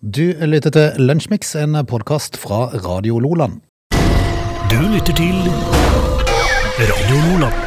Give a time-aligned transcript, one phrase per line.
[0.00, 3.58] Du lytter til Lunsjmix, en podkast fra Radio Loland.
[4.72, 5.36] Du lytter til
[6.88, 7.58] Radio Loland.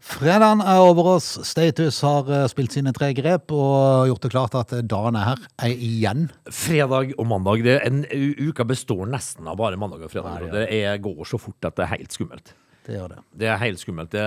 [0.00, 1.28] Fredagen er over oss.
[1.44, 5.44] Status har eh, spilt sine tre grep og gjort det klart at dagen er her.
[5.60, 6.24] Er igjen.
[6.48, 7.68] Fredag og mandag.
[7.68, 8.06] Det, en
[8.48, 10.48] uke består nesten av bare mandag og fredag.
[10.48, 12.56] og Det er, går så fort at det er helt skummelt.
[12.88, 13.22] Det gjør det.
[13.44, 14.16] Det er helt skummelt.
[14.16, 14.26] Det,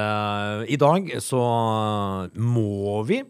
[0.69, 1.45] I dag så
[2.37, 3.23] må vi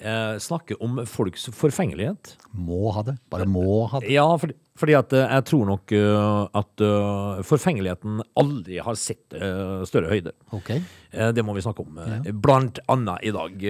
[0.00, 2.36] eh, snakke om folks forfengelighet.
[2.54, 3.18] Må ha det.
[3.30, 4.10] Bare må ha det.
[4.14, 6.84] Ja, fordi, fordi at eh, jeg tror nok eh, at
[7.48, 9.34] forfengeligheten aldri har sett
[9.88, 10.32] større høyde.
[10.54, 10.70] Ok.
[11.10, 11.98] Eh, Det må vi snakke om.
[11.98, 12.32] Ja.
[12.36, 13.62] Blant annet i dag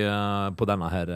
[0.59, 1.11] på denne her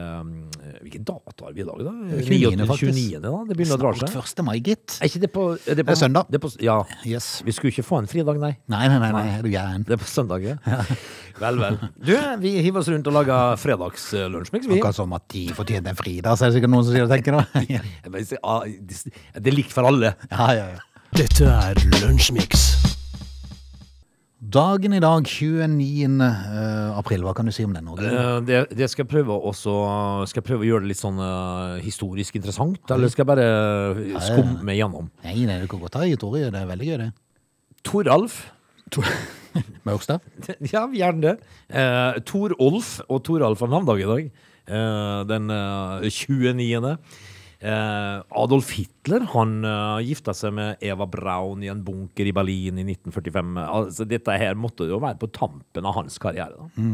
[0.82, 1.92] Hvilken dato har vi i dag, da?
[2.22, 2.98] 29., faktisk.
[2.98, 3.32] 29., da?
[3.48, 4.42] Det begynner å dra Snart seg.
[4.42, 4.44] 1.
[4.46, 4.96] mai, gitt.
[5.02, 6.30] Er ikke det på Er det, på, Det er søndag.
[6.30, 6.76] Det er på, ja.
[7.08, 7.28] Yes.
[7.46, 8.52] Vi skulle ikke få en fridag, nei.
[8.72, 9.84] Nei, nei, nei, nei, er du gæren?
[9.86, 10.56] Det er på søndag, ja.
[11.42, 11.78] Vel, vel.
[12.06, 14.78] Du, vi hiver oss rundt og lager fredagslunsjmiks, vi.
[14.78, 17.12] Akkurat som at de fortjente en fridag, så er det sikkert noen som sier og
[17.12, 17.44] tenker da.
[17.76, 17.82] Ja,
[18.42, 19.02] ah, Det
[19.42, 20.14] det er likt for alle.
[20.32, 20.68] ja, ja.
[21.12, 22.70] Dette er Lunsjmix.
[24.52, 26.16] Dagen i dag, 29.
[26.26, 27.86] eh, april, hva kan du si om den?
[27.94, 29.74] Eh, Det, det skal jeg prøve også
[30.26, 34.18] Skal jeg prøve å gjøre det litt sånn uh, historisk interessant, eller skal jeg bare
[34.26, 35.12] skumme gjennom?
[35.22, 37.12] Nei, nei, du kan godt ta historie, det er veldig gøy det.
[37.86, 38.42] Toralf.
[39.88, 40.24] Maurstad?
[40.72, 41.34] Ja, gjerne det.
[41.68, 44.32] Eh, Torolf og Toralf har navndag i dag.
[44.72, 46.96] Eh, den eh, 29.
[47.62, 52.80] Eh, Adolf Hitler han uh, gifta seg med Eva Braun i en bunker i Berlin
[52.82, 53.52] i 1945.
[53.62, 56.58] Altså, dette her måtte jo være på tampen av hans karriere.
[56.58, 56.88] Da.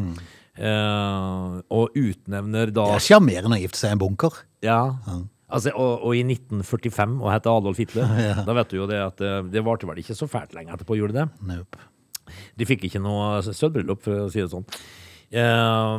[0.59, 4.41] Eh, og utnevner da Det er sjarmerende å gifte seg i en bunker.
[4.67, 4.81] Ja.
[5.49, 8.11] Altså, og, og i 1945 og hette Adolf Hitler.
[8.49, 10.99] Da vet du jo det at eh, det varte vel ikke så fælt lenge etterpå,
[10.99, 11.29] gjorde det?
[11.49, 11.81] Nope.
[12.59, 14.67] De fikk ikke noe sølvbryllup, for å si det sånn.
[15.29, 15.99] Eh,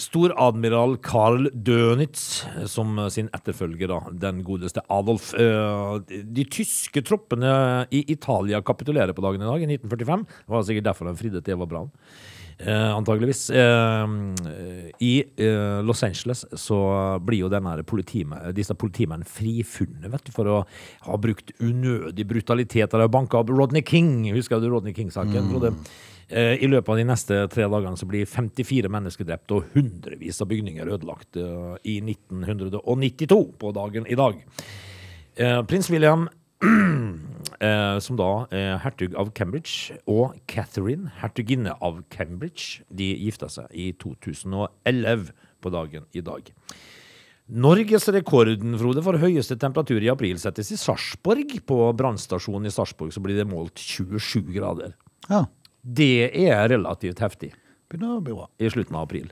[0.00, 5.32] Storadmiral Karl Dönitz som sin etterfølger, da, den godeste Adolf.
[5.36, 10.24] Eh, de, tyske troppene i Italia kapitulerer på dagen i dag, i 1945.
[10.24, 11.92] Det var sikkert derfor de fridde til Eva Braun.
[12.62, 13.50] Eh, antageligvis.
[13.50, 14.06] Eh,
[14.98, 16.78] I eh, Los Angeles så
[17.24, 20.62] blir jo denne politime, disse politimennene frifunnet vet du, for å
[21.08, 22.92] ha brukt unødig brutalitet.
[22.92, 24.30] De har banka opp Rodney King.
[24.36, 25.50] Husker du Rodney King-saken?
[25.50, 25.82] Mm.
[26.32, 30.40] Eh, I løpet av de neste tre dagene så blir 54 mennesker drept og hundrevis
[30.40, 34.38] av bygninger ødelagt eh, i 1992 på dagen i dag.
[35.36, 36.28] Eh, Prins William
[37.66, 43.70] eh, som da er hertug av Cambridge, og Catherine, hertuginne av Cambridge, de gifta seg
[43.74, 46.52] i 2011 på dagen i dag.
[47.52, 51.58] Norgesrekorden Frode, for høyeste temperatur i april settes i Sarpsborg.
[51.68, 54.94] På brannstasjonen i Sarpsborg blir det målt 27 grader.
[55.28, 55.46] Ja,
[55.82, 57.50] Det er relativt heftig
[57.92, 58.48] begynner å bli bra.
[58.58, 59.30] i slutten av april.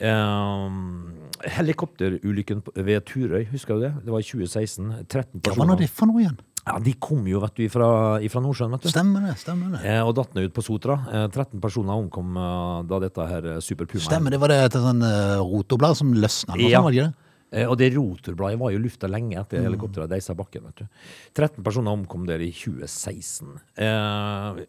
[0.00, 1.12] Um,
[1.44, 3.92] helikopterulykken ved Turøy, husker du det?
[4.06, 4.88] Det var i 2016.
[5.08, 6.38] 13 Ja, hva er det for noe igjen?
[6.62, 7.88] Ja, de kom jo vet du, fra,
[8.22, 8.90] Nordsjøen, vet du.
[8.92, 9.80] Stemmer det, stemmer det.
[9.90, 10.94] Eh, og datt ned ut på Sotra.
[11.10, 14.60] Eh, 13 personer omkom eh, da dette her eh, Super Puma Stemmer, det var det
[14.68, 16.78] et sånn uh, rotorblad som løsna, Ja.
[16.78, 17.08] Sånn, var det?
[17.52, 19.66] Eh, og det rotorbladet var jo lufta lenge etter Mm.
[19.72, 20.62] helikopteret deisa bakken.
[20.70, 20.86] vet du.
[21.34, 23.58] 13 personer omkom der i 2016.
[23.76, 24.62] Eh,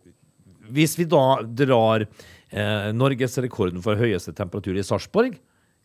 [0.72, 5.35] hvis vi da drar eh, norgesrekorden for høyeste temperatur i Sarpsborg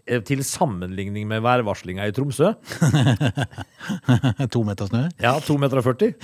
[0.07, 2.53] eh, til sammenligning med værvarslinga i Tromsø,
[4.55, 5.03] To meter snø?
[5.23, 6.15] ja, 2,40 meter.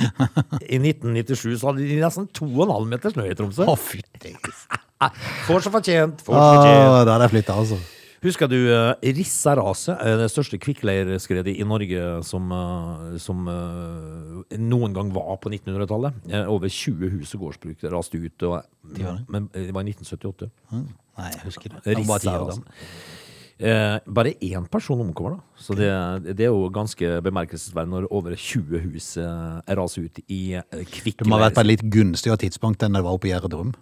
[0.68, 3.66] I 1997 så hadde de nesten 2,5 meter snø i Tromsø.
[3.68, 4.34] Å, fytti.
[5.48, 7.04] Får så fortjent, får så fortjent.
[7.04, 7.76] Da hadde jeg flytta, altså.
[8.24, 14.94] Husker du uh, Rissa-raset, eh, det største kvikkleirskredet i Norge som, uh, som uh, noen
[14.96, 16.22] gang var på 1900-tallet?
[16.30, 18.62] Eh, over 20 hus og gårdsbruk raste ut, og,
[18.94, 19.26] var det?
[19.28, 20.48] men eh, det var i 1978.
[20.72, 21.84] Nei, jeg husker det.
[22.00, 22.64] Rissa-raset.
[22.64, 23.12] gammel.
[23.54, 25.60] Eh, bare én person omkommer, da.
[25.60, 25.92] Så det,
[26.34, 31.28] det er jo ganske bemerkelsesverdig når over 20 hus eh, raser ut i uh, Det
[31.28, 33.76] må ha vært på et litt gunstigere tidspunkt enn det var oppe i Gjerdrum.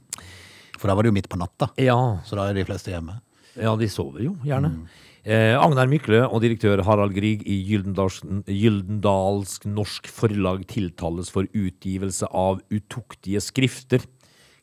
[0.76, 3.22] For da var det jo midt på natta, Ja, så da er de fleste hjemme.
[3.58, 4.70] Ja, de sover jo gjerne.
[5.22, 12.59] Eh, Agnar Mykle og direktør Harald Grieg i Gyldendalsk Norsk Forlag tiltales for utgivelse av
[12.72, 14.03] utuktige skrifter.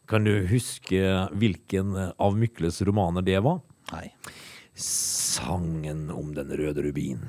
[0.09, 3.61] Kan du huske hvilken av Mykles romaner det var?
[3.93, 4.09] Nei.
[4.79, 7.19] Sangen om den røde rubin.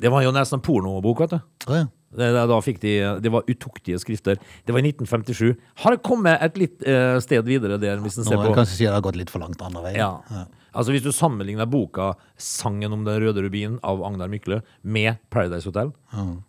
[0.00, 1.40] Det var jo nesten pornobok, vet du.
[1.68, 1.86] Ja, ja.
[2.12, 4.40] Da fikk de, det var utuktige skrifter.
[4.66, 5.54] Det var i 1957.
[5.84, 8.76] Har det kommet et litt eh, sted videre der, hvis en Nå ser på kanskje
[8.76, 10.02] si det har gått litt for langt andre veien.
[10.02, 10.44] Ja.
[10.72, 15.68] Altså Hvis du sammenligner boka 'Sangen om den røde rubinen' av Agnar Mykle med 'Paradise
[15.68, 15.92] Hotel',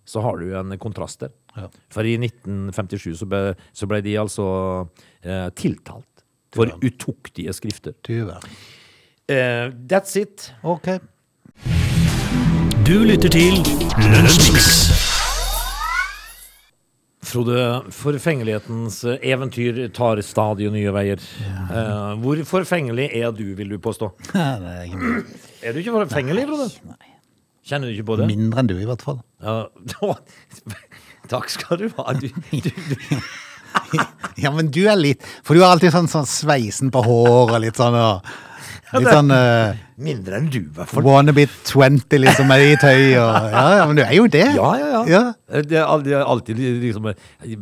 [0.05, 1.31] så har du en kontrast der.
[1.55, 1.67] Ja.
[1.89, 4.87] For i 1957 så ble, så ble de altså
[5.23, 6.23] eh, tiltalt
[6.53, 7.93] for utuktige skrifter.
[8.03, 8.39] Tyver.
[9.27, 10.53] Eh, that's it.
[10.63, 10.99] Ok.
[12.85, 13.53] Du lytter til
[14.11, 15.02] Lunsjmix.
[17.23, 17.57] Frode,
[17.95, 21.21] forfengelighetens eventyr tar stadig nye veier.
[21.71, 24.11] Eh, hvor forfengelig er du, vil du påstå?
[24.33, 24.91] Er.
[25.63, 26.67] Er du ikke forfengelig, Frode?
[27.63, 28.27] Kjenner du ikke på det?
[28.27, 29.21] Mindre enn du, i hvert fall.
[29.43, 29.61] Ja,
[31.31, 32.13] takk skal du ha.
[32.19, 33.17] Du, du, du.
[34.43, 37.61] Ja, men du er litt For du har alltid sånn, sånn sveisen på håret og
[37.63, 38.27] litt sånn og,
[38.93, 39.73] Litt sånn uh,
[40.03, 41.03] Mindre enn du, i hvert fall.
[41.05, 44.43] wannabe 20, liksom, med i tøy og Ja, ja, men du er jo det.
[44.57, 45.01] Ja, ja, ja.
[45.13, 45.61] Ja.
[45.63, 47.09] Det er al- det er alltid liksom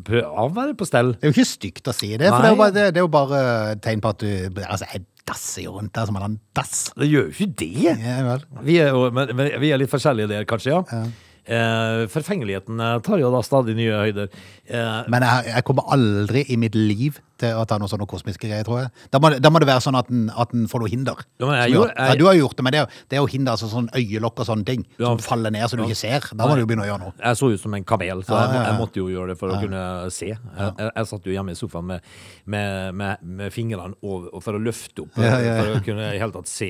[0.07, 1.13] Prøv å være på stell.
[1.17, 3.01] Det er jo ikke stygt å si det, for det er, jo bare, det, det
[3.01, 3.41] er jo bare
[3.83, 6.87] tegn på at du altså, jeg dasser jo rundt der som en annen dass.
[6.97, 7.71] Det gjør jo ikke det.
[8.01, 8.47] Ja, vel.
[8.65, 11.03] Vi er, jo, men, men vi er litt forskjellige der, kanskje, ja.
[11.51, 14.27] Eh, forfengeligheten eh, tar jo da stadig nye høyder.
[14.69, 18.45] Eh, Men jeg, jeg kommer aldri i mitt liv til å ta noen sånne kosmiske
[18.47, 18.91] greier, tror jeg.
[19.11, 21.17] Da må, det- da må det være sånn at den, at den får noe hinder.
[21.41, 23.17] Ja, men jeg gjorde- gjør- ja, du har jo gjort det, men det er det
[23.17, 25.05] er jo hinder, altså sånn øyelokk og sånne ting, Ja.
[25.11, 26.19] som faller ned så du ikke ser.
[26.35, 27.13] Da må du jo begynne å gjøre noe.
[27.19, 29.59] Jeg så ut som en kamel, så jeg, jeg måtte jo gjøre det for å
[29.59, 30.27] kunne se.
[30.27, 30.37] Jeg,
[30.77, 32.01] jeg, jeg satt jo hjemme i sofaen med,
[32.45, 36.47] med, med, med fingrene over, for å løfte opp, for å kunne i hele tatt
[36.47, 36.69] se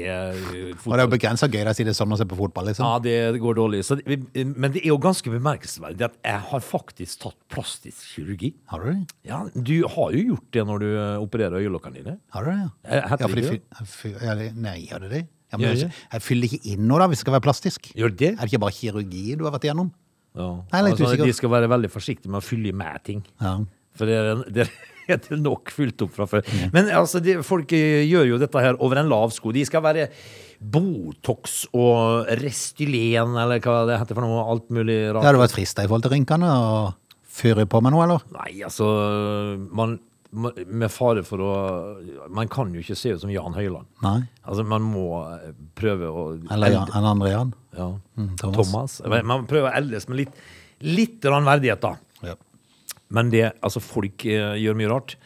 [0.77, 0.93] fotball.
[0.93, 2.85] Og det er jo begrensa gøy å si det sånn å se på fotball, liksom.
[2.87, 3.83] Ja, det, det går dårlig.
[3.85, 3.99] Så
[4.45, 8.53] men det er jo ganske bemerkelsesverdig at jeg har faktisk tatt plastisk kirurgi.
[8.71, 9.05] Har du?
[9.27, 12.17] Ja, Du har jo gjort det når du eh, opererer øyelokkene dine.
[12.35, 12.69] Har du det, ja?
[13.01, 15.23] Ja, for de fyller, fy- fy- Nei, gjør det det?
[15.51, 17.89] Ja, men jeg, jeg fyller ikke inn noe da, hvis det skal være plastisk.
[17.97, 18.29] Gjør det?
[18.37, 19.89] Er det ikke bare kirurgi du har vært igjennom?
[20.39, 20.45] Ja.
[20.71, 21.27] Jeg litt Altså, usikker.
[21.27, 23.19] de skal være veldig forsiktige med å fylle med ting.
[23.43, 23.57] Ja.
[23.99, 26.45] For det er, det er det nok fylt opp fra før.
[26.71, 29.51] Men altså, de, folk eh, gjør jo dette her over en lav sko.
[29.51, 30.07] De skal være
[30.71, 34.43] Botox og Restylen, eller hva det heter for noe.
[34.53, 35.27] Alt mulig Det rart.
[35.27, 36.93] hadde vært frista i forhold til rynkene og
[37.31, 38.23] fyre på med noe, eller?
[38.35, 38.87] Nei, altså
[39.75, 39.97] man,
[40.31, 41.53] Med fare for å
[42.31, 43.89] Man kan jo ikke se ut som Jan Høiland.
[44.03, 44.21] Nei.
[44.45, 46.23] Altså, man må eh, prøve å
[46.55, 47.51] Eller Jan, en andre Jan?
[47.75, 47.89] Ja.
[48.15, 48.61] Mm, Thomas.
[49.01, 49.25] Thomas.
[49.27, 50.39] Man prøver å eldes med litt,
[50.87, 51.95] litt verdighet, da.
[52.23, 52.37] Ja.
[53.11, 55.17] Men det, altså folk eh, gjør mye rart.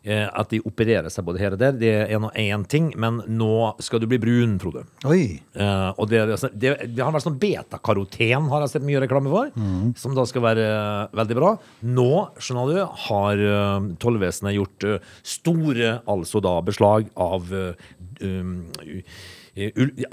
[0.00, 2.88] Eh, at de opererer seg både her og der, det er nå én ting.
[3.00, 4.86] Men nå skal du bli brun, Frode.
[5.04, 5.42] Oi.
[5.52, 9.28] Eh, og det, altså- det, det har vært sånn betakaroten, har jeg sett mye reklame
[9.32, 9.52] for.
[10.00, 11.52] Som da skal være eh, veldig bra.
[11.84, 12.10] Nå,
[12.40, 12.80] skjønner du,
[13.10, 18.54] har uh, tollvesenet gjort uh, store, altså da, beslag av um,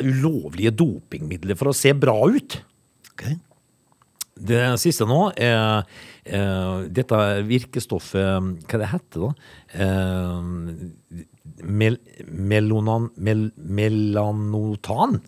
[0.03, 2.59] ulovlige dopingmidler for å se bra ut.
[3.13, 3.29] Ok.
[4.37, 5.87] Det siste nå er
[6.93, 9.29] dette virkestoffet Hva det heter da?
[9.79, 10.49] Eh,
[11.63, 11.97] mel,
[12.27, 15.21] melonan, mel, melanotan,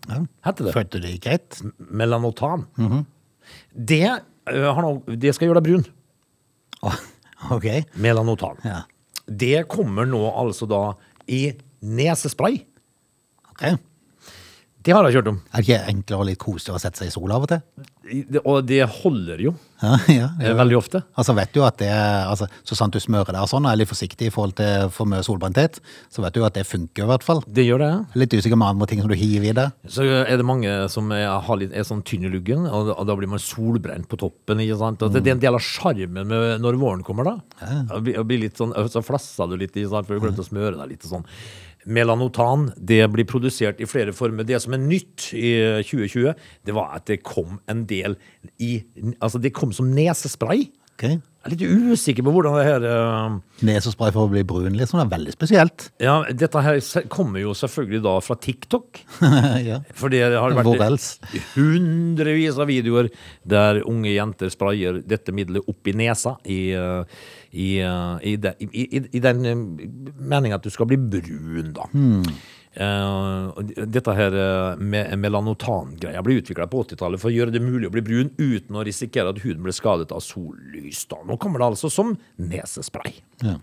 [0.46, 0.74] heter det.
[0.76, 1.60] Følte det ikke greit?
[1.90, 2.66] Melanotan.
[3.74, 4.02] det,
[4.50, 5.86] eh, har noe, det skal gjøre deg brun.
[6.86, 7.00] Oh,
[7.56, 7.66] Ok.
[7.96, 8.60] Melanotan.
[8.64, 8.82] Ja.
[9.26, 10.82] Det kommer nå altså da
[11.30, 11.46] i
[11.80, 12.60] nesespray.
[13.52, 13.64] ok.
[14.82, 15.38] Det har jeg kjørt om.
[15.52, 17.60] Er det ikke enklere og litt koselig å sette seg i sola av og til?
[18.32, 19.50] Det- Og det holder jo
[19.82, 20.54] Ja, ja, eh, ja.
[20.56, 21.02] veldig ofte.
[21.16, 23.76] Altså vet du at det altså, Så sant du smører deg og sånn, og er
[23.76, 25.78] litt forsiktig i forhold til for mye solbrenthet,
[26.10, 27.42] så vet du at det funker i hvert fall.
[27.46, 27.90] Det gjør det.
[27.92, 28.00] ja.
[28.24, 29.68] Litt usikker med andre ting som du hiver i det.
[29.86, 33.06] Så er det mange som er, har litt, er sånn tynn i luggen, og, og
[33.06, 34.58] da blir man solbrent på toppen.
[34.64, 35.02] ikke sant?
[35.02, 36.26] Og det, det er en del av sjarmen
[36.60, 37.36] når våren kommer, da.
[38.00, 40.06] Blir- det blir litt sånn, Så flasser du litt, ikke sant?
[40.08, 41.04] for du glemte å smøre deg litt.
[41.04, 41.26] og sånn.
[41.86, 44.44] Melanotan det blir produsert i flere former.
[44.44, 45.54] Det som er nytt i
[45.86, 46.34] 2020,
[46.66, 48.18] det var at det kom en del
[48.60, 48.82] i
[49.20, 50.68] Altså, det kom som nesespray.
[50.94, 51.20] Ok.
[51.40, 53.36] Jeg er litt usikker på hvordan det her uh...
[53.64, 54.98] Nesespray for å bli brun, liksom.
[55.00, 55.86] Det er veldig spesielt.
[56.02, 59.00] Ja, dette her kommer jo selvfølgelig da fra TikTok.
[59.70, 59.78] ja.
[59.96, 63.08] For det har vært hundrevis av videoer
[63.48, 67.24] der unge jenter sprayer dette middelet opp i nesa i, eh,
[67.56, 68.36] i, eh, i,
[68.68, 69.40] i, i, den
[70.20, 71.88] meninga at du skal bli brun, da.
[71.88, 72.34] Og
[72.70, 77.94] dette her eh, med melanotan-greia ble utvikla på 80-tallet for å gjøre det mulig å
[77.94, 81.02] bli brun uten å risikere at huden ble skadet av sollys.
[81.10, 81.18] Da.
[81.26, 83.16] Nå kommer det altså som nesespray.
[83.42, 83.56] Ja.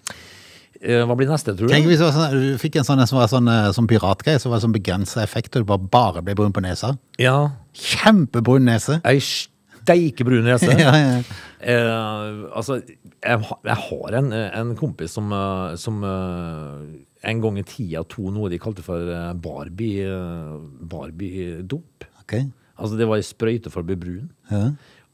[0.82, 1.74] Eh, hva blir neste, tror du?
[1.74, 4.76] Tenk hvis du fikk en sånn som var sånn, eh, sånn piratgreie, som var sånn
[4.76, 6.98] begrensa effekt, og du bare, bare ble brun på nesa.
[7.22, 9.00] Ja, Kjempebrun nese!
[9.08, 10.74] ei steikebrun nese.
[10.84, 11.20] Ja, ja.
[11.58, 16.84] Eh, altså, jeg, jeg har en, en kompis som, eh, som eh,
[17.26, 20.58] en gang i tida tok noe de kalte for eh, Barbie, eh,
[20.92, 22.04] Barbie okay.
[22.22, 22.36] Ok.
[22.78, 24.28] Altså, det var ei sprøyte for å bli brun.
[24.52, 24.68] Ja.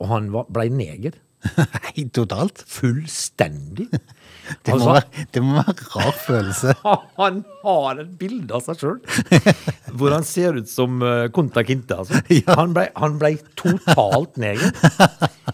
[0.03, 1.15] Og han var, blei neger.
[1.53, 2.63] Nei, totalt.
[2.67, 3.87] Fullstendig.
[4.65, 6.75] Det må, være, det må være en rar følelse.
[7.21, 8.99] han har et bilde av seg sjøl
[9.93, 10.99] hvor han ser ut som
[11.33, 11.95] Konta Conta Kinte.
[11.95, 12.21] Altså.
[12.43, 12.55] Ja.
[12.57, 14.71] Han, ble, han ble, totalt neger.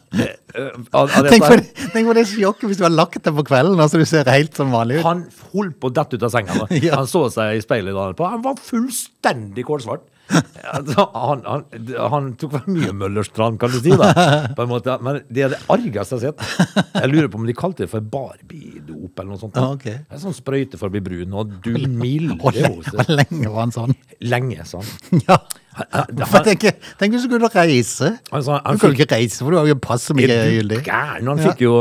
[0.09, 0.25] Eh,
[0.57, 3.77] eh, Tenk på, det, tenk på det sjokket hvis du har lagt deg på kvelden,
[3.77, 5.03] altså du ser helt som vanlig ut.
[5.05, 6.55] Han holdt på å dette ut av senga.
[6.73, 6.95] Ja.
[6.97, 7.93] Han så seg i speilet.
[8.17, 10.07] Han var fullstendig kålsvart.
[10.29, 11.63] Han, han,
[12.11, 14.09] han tok vel mye Møllerstrand, kan du si, da.
[14.55, 14.95] På en måte.
[15.05, 16.91] Men det er det argeste jeg har sett.
[16.99, 19.57] Jeg lurer på om de kalte det for Barbie-dop eller noe sånt.
[19.57, 19.97] Ja, okay.
[20.05, 23.63] Det er sånn sprøyte for å bli brun, og du milde Hvor lenge, lenge var
[23.65, 23.95] han sånn?
[24.21, 25.23] Lenge, sa han.
[25.29, 25.39] Ja.
[25.79, 26.65] Han- For tenk
[27.13, 28.09] hvis du kunne reise.
[28.35, 30.79] Altså, Du kunne fikk, ikke reise, for du har jo pass som ikke er gyldig.
[30.91, 31.73] Han fikk jo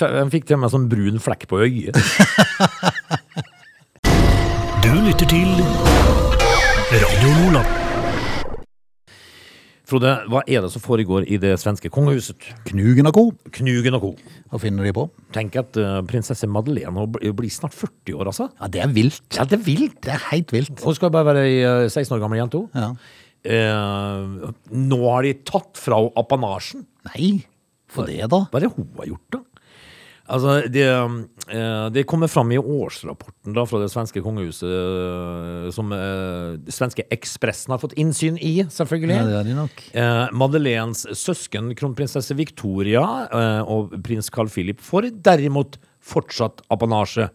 [0.00, 2.00] Han fikk til og med sånn brun flekk på øyet.
[4.86, 5.48] Du lytter til
[9.86, 12.42] Frode, hva er det som foregår i det svenske kongehuset?
[12.66, 13.22] Knugen og co.
[13.54, 14.08] Knugen og co.
[14.50, 15.04] Hva finner de på?
[15.36, 18.48] Tenk at eh, prinsesse Madeleine blir snart 40 år, altså.
[18.58, 19.22] Ja, det er vilt.
[19.36, 20.00] Ja, det er vilt.
[20.02, 20.82] Det er helt vilt.
[20.82, 22.64] Hun skal bare være ei eh, 16 år gammel jente.
[22.74, 22.88] Ja.
[23.46, 24.50] Eh,
[24.90, 26.82] nå har de tatt fra henne apanasjen.
[27.12, 27.30] Nei,
[27.86, 28.42] for det da?
[28.50, 29.55] Hva er det hun har gjort, da?
[30.26, 30.82] Altså, det,
[31.54, 36.74] eh, det kommer fram i årsrapporten da, fra det svenske kongehuset, eh, som eh, det
[36.74, 39.18] svenske Ekspressen har fått innsyn i, selvfølgelig.
[39.20, 39.84] Ja, det er de nok.
[39.94, 47.28] Eh, Madeleines søsken, kronprinsesse Victoria eh, og prins Carl Philip, får derimot fortsatt apanasje.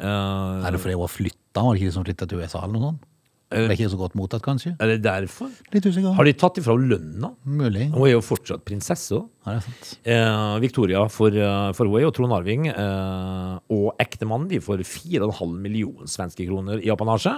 [0.00, 1.60] Eh, Er det fordi hun har flytta?
[1.60, 3.06] Var det ikke de som flytta til USA eller noe sånt?
[3.50, 4.76] Det er ikke så godt mottatt, kanskje?
[4.78, 5.48] er det derfor?
[5.74, 6.12] Litt usikker.
[6.14, 7.32] Har de tatt ifra lønna?
[7.42, 7.88] Mulig.
[7.90, 9.10] Hun er jo fortsatt prinsesse.
[9.16, 9.26] også.
[9.42, 9.88] Ja, det er sant.
[10.04, 15.56] Eh, Victoria for, eh, for hun og Trond Arving eh, og ektemannen de får 4,5
[15.64, 17.34] millioner svenske kroner i apanasje.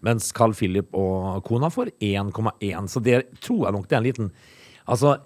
[0.00, 2.88] Mens Carl Philip og kona får 1,1.
[2.88, 4.32] Så det tror jeg nok det er en liten
[4.82, 5.20] Altså,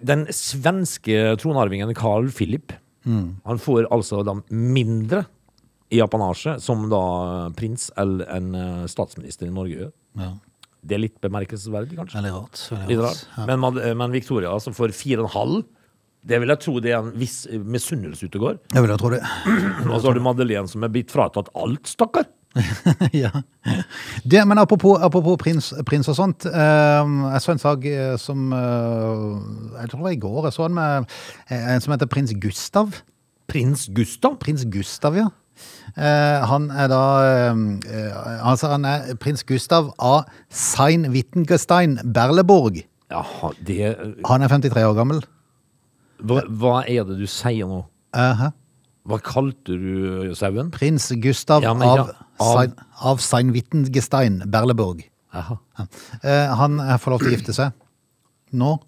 [0.00, 2.72] den svenske tronarvingen Carl Philip,
[3.04, 5.26] han får altså da mindre
[5.90, 7.00] i apanasje som da
[7.58, 9.90] prins eller en eh, statsminister i Norge gjør.
[10.20, 10.30] Ja,
[10.82, 12.20] Det er litt bemerkelsesverdig, kanskje.
[12.22, 12.62] veldig rart.
[12.88, 13.24] Litt rart.
[13.36, 13.46] rart.
[13.50, 15.62] Men, Mad- men Victoria som får 4,5
[16.20, 18.56] det vil jeg tro det er en viss misunnelse ute og går.
[18.74, 19.20] Jeg vil jo tro det.
[19.88, 22.26] Og så har du Madeleine som er blitt fratatt alt, stakkar.
[23.16, 23.30] ja.
[24.26, 26.44] Det, men apropos, apropos prins, prins og sånt.
[26.44, 29.24] eh, jeg så en sak eh, som eh,
[29.80, 30.40] Jeg tror det var i går.
[30.50, 31.16] Jeg så en med
[31.48, 33.00] eh, en som heter prins Gustav.
[33.48, 34.36] Prins Gustav.
[34.44, 35.30] Prins Gustav, ja.
[35.96, 37.02] Eh, han er da
[37.50, 42.84] eh, Altså, han er prins Gustav av Sein Wittgenstein Berleborg.
[43.10, 43.96] Jaha, det
[44.28, 45.22] Han er 53 år gammel.
[46.22, 47.84] hva, hva er det du sier nå?
[48.14, 48.52] Uh -huh.
[49.08, 50.70] Hva kalte du sauen?
[50.70, 55.10] Prins Gustav Ja, ja, av, av- Sein Wittengestein Sein Wittgenstein Berleborg.
[55.34, 55.58] Jaha.
[56.22, 57.72] Eh, han får lov til å gifte seg
[58.52, 58.78] nå.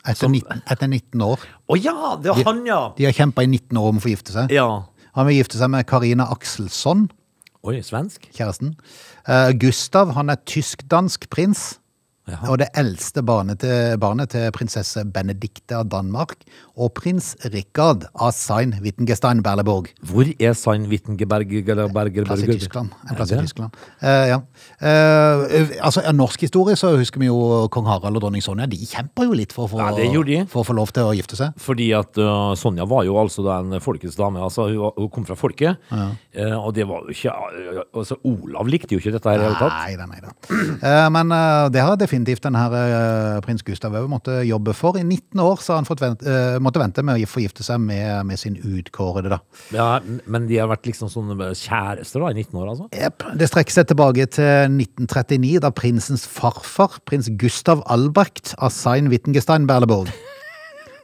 [0.00, 1.38] Etter, Som- 19, etter 19 år.
[1.68, 2.92] Å ja, det er han, ja!
[2.96, 4.50] De har kjempa i 19 år om å få gifte seg.
[4.50, 4.84] Ja.
[5.20, 7.10] Han vil gifte seg med Karina Axelsson,
[7.68, 8.24] Oi, svensk?
[8.32, 8.70] kjæresten.
[9.28, 11.74] Uh, Gustav han er tysk-dansk prins.
[12.30, 12.48] Jaha.
[12.52, 16.38] Og det eldste barnet til, barnet til prinsesse Benedikte av Danmark.
[16.80, 19.90] Og prins Rikard av Sein-Wittengestein-Berleborg.
[20.08, 21.90] Hvor er Sein Wittengeberg eller
[22.24, 22.94] plass i Tyskland.
[23.04, 23.38] En plass i?
[23.40, 23.76] Tyskland.
[24.00, 24.38] Uh, ja.
[24.80, 28.68] uh, altså, I norsk historie så husker vi jo kong Harald og dronning Sonja.
[28.70, 29.90] De kjemper jo litt for å få, Ja,
[30.24, 30.38] de.
[30.48, 31.52] for å få lov til å gifte seg.
[31.60, 34.40] Fordi at uh, Sonja var jo altså en folkets dame.
[34.40, 35.76] Altså, hun, hun kom fra folket.
[35.90, 37.32] Eh, og det var jo ikke
[37.96, 39.76] altså, Olav likte jo ikke dette her i det hele tatt.
[39.80, 41.32] Nei da, men
[41.74, 44.96] det har definitivt den her prins Gustav òg måttet jobbe for.
[44.98, 46.24] I 19 år så har han fått vent,
[46.70, 49.40] måtte vente med å forgifte seg med, med sin utkårede, da.
[49.74, 49.88] Ja,
[50.30, 52.88] men de har vært liksom sånne kjærester da, i 19 år, altså?
[52.96, 53.26] Jep.
[53.40, 59.68] Det strekker seg tilbake til 1939, da prinsens farfar, prins Gustav Albrecht av Sein Wittgenstein
[59.70, 60.12] Berleborg,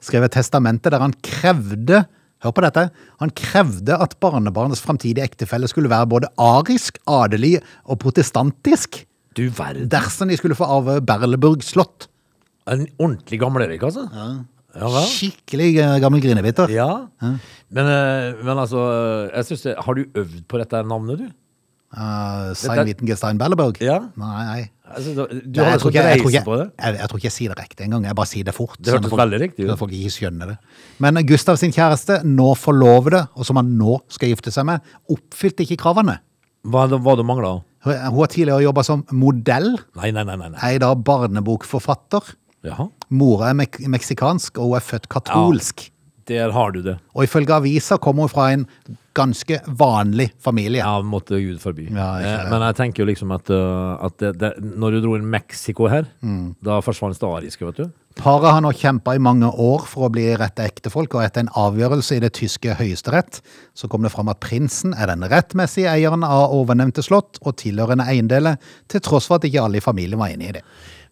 [0.07, 2.07] skrev et testamente der han krevde
[2.45, 2.83] Hør på dette.
[3.23, 7.55] Han krevde at barnebarnets framtidige ektefelle skulle være både arisk, adelig
[7.89, 9.07] og protestantisk
[9.37, 9.89] Du verden.
[9.89, 12.11] dersom de skulle få arve Berleburg slott.
[12.69, 14.05] En ordentlig gamlerik, altså?
[14.13, 14.29] Ja
[14.81, 15.09] vel?
[15.09, 16.71] Skikkelig eh, gammel grinebiter.
[16.73, 16.89] Ja.
[17.23, 18.85] Men, eh, men altså,
[19.33, 21.29] jeg synes det, Har du øvd på dette navnet, du?
[21.97, 24.01] Uh, Sein Wittengestein Wittgenstein Ja.
[24.21, 24.63] Nei, nei.
[24.87, 26.67] Altså, du Nei, har jeg, tror ikke, jeg, tror ikke, på det?
[26.83, 28.05] jeg, jeg tror ikke jeg sier det riktig engang.
[28.05, 28.77] Jeg bare sier det fort.
[28.79, 29.67] Det hørtes sånn veldig riktig ut.
[29.67, 30.57] sånn at folk ikke skjønner det.
[31.03, 35.65] Men Gustav sin kjæreste, nå forlovede, og som han nå skal gifte seg med, oppfylte
[35.65, 36.19] ikke kravene.
[36.67, 37.63] Hva er det, mangler?
[37.87, 40.37] Hun har tidligere jobba som modell, Nei, nei, nei.
[40.37, 40.59] nei, nei.
[40.59, 42.35] er i dag barnebokforfatter.
[42.65, 42.89] Jaha.
[43.11, 45.91] Mora er mek meksikansk, og hun er født katolsk.
[46.27, 46.97] Der har du det.
[47.15, 48.65] Og ifølge avisa kommer hun fra en
[49.15, 50.81] ganske vanlig familie.
[50.83, 51.85] Ja, måtte Gud forby.
[51.95, 52.51] Ja, ikke eh, det.
[52.51, 55.87] men jeg tenker jo liksom at, uh, at det, det, når du dro inn Mexico
[55.89, 56.57] her, Mm.
[56.67, 57.87] da forsvant det ariske, vet du.
[58.19, 61.53] Paret har nå kjempa i mange år for å bli rette ektefolk, og etter en
[61.55, 63.41] avgjørelse i det tyske høyesterett,
[63.77, 68.09] så kom det fram at prinsen er den rettmessige eieren av ovennevnte slott og tilhørende
[68.09, 68.57] eiendeler,
[68.89, 70.65] til tross for at ikke alle i familien var enig i det.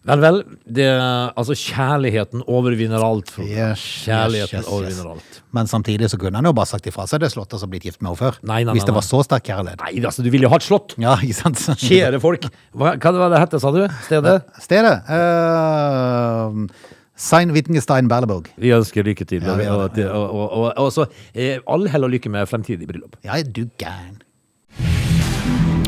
[0.05, 0.39] Vel, vel.
[0.77, 0.85] Det,
[1.33, 3.31] altså, kjærligheten overvinner alt.
[3.41, 5.39] Yes, Kjærligheten yes, yes, overvinner alt.
[5.55, 8.03] Men samtidig så kunne han jo bare sagt ifra seg det slottet som blitt gift
[8.03, 8.37] med henne før.
[8.45, 9.81] Nei, nei, Hvis nei, det var så sterk kjærlighet.
[9.81, 10.93] Nei, altså, du ville jo hatt slott!
[11.01, 11.63] Ja, ikke sant?
[11.87, 12.45] Kjære folk.
[12.77, 13.81] Hva, hva var det hette, sa du?
[14.05, 14.35] Stedet?
[14.67, 14.99] Stedet?
[15.09, 18.51] Uh, Sein Wittgenstein Berleburg.
[18.61, 19.41] Vi ønsker lykke til.
[19.41, 23.17] Ja, og, og, og, og, og så eh, all hell og lykke med fremtidig bryllup.
[23.25, 24.21] Ja, er du gæren.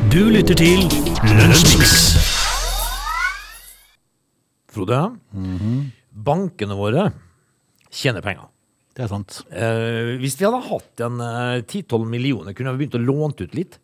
[0.09, 0.87] Du lytter til
[1.37, 2.36] Lunsjmix.
[4.77, 4.99] Frode,
[5.33, 5.91] Mhm.
[6.27, 7.09] bankene våre
[7.91, 8.47] tjener penger.
[8.95, 9.43] Det er sant.
[9.51, 13.53] Eh, hvis vi hadde hatt en eh, 10-12 millioner, kunne vi begynt å låne ut
[13.57, 13.77] litt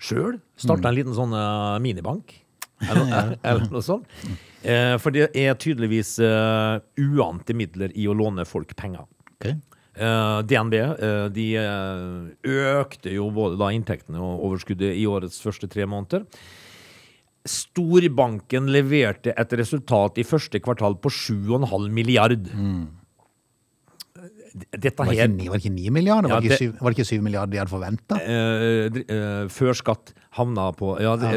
[0.00, 0.38] sjøl.
[0.56, 2.32] Starta en liten sånn eh, minibank,
[2.88, 4.06] eller, eller noe sånt.
[4.62, 9.04] Eh, for det er tydeligvis uh, uante midler i å låne folk penger.
[9.36, 9.54] Okay.
[9.98, 15.66] Uh, DNB uh, de eh, økte jo både da inntektene og overskuddet i årets første
[15.70, 16.24] tre måneder.
[17.46, 22.48] Storbanken leverte et resultat i første kvartal på 7,5 milliard.
[24.74, 26.32] Dette Var her ikke, var det ikke 9 milliarder?
[26.32, 28.18] Var, det ikke 7, var det ikke 7 milliarder de hadde forventa?
[28.18, 31.32] Uh, dri- eh, før skatt havna på ja, det,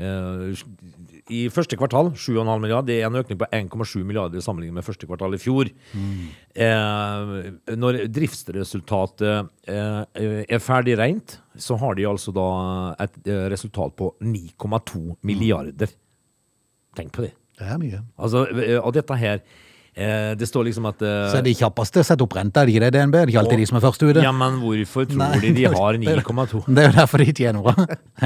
[0.00, 0.64] eh,
[1.32, 2.86] I første kvartal 7,5 milliarder.
[2.86, 5.70] Det er en økning på 1,7 milliarder sammenlignet med første kvartal i fjor.
[6.54, 7.32] Eh,
[7.74, 10.02] når driftsresultatet eh,
[10.46, 12.46] er ferdig regnet, så har de altså da
[13.02, 15.90] et eh, resultat på 9,2 milliarder.
[16.96, 17.34] Tenk på det.
[17.56, 18.02] Det er mye.
[18.20, 19.40] Altså, eh, og dette her
[19.96, 22.74] Det står liksom at eh, Så er de kjappeste å sette opp renta, er det
[22.74, 23.14] ikke det, DNB?
[23.16, 24.24] Det er ikke alltid de som er først ute?
[24.26, 26.64] Ja, men hvorfor tror Nei, de de har 9,2?
[26.68, 27.70] Det er jo derfor de tjener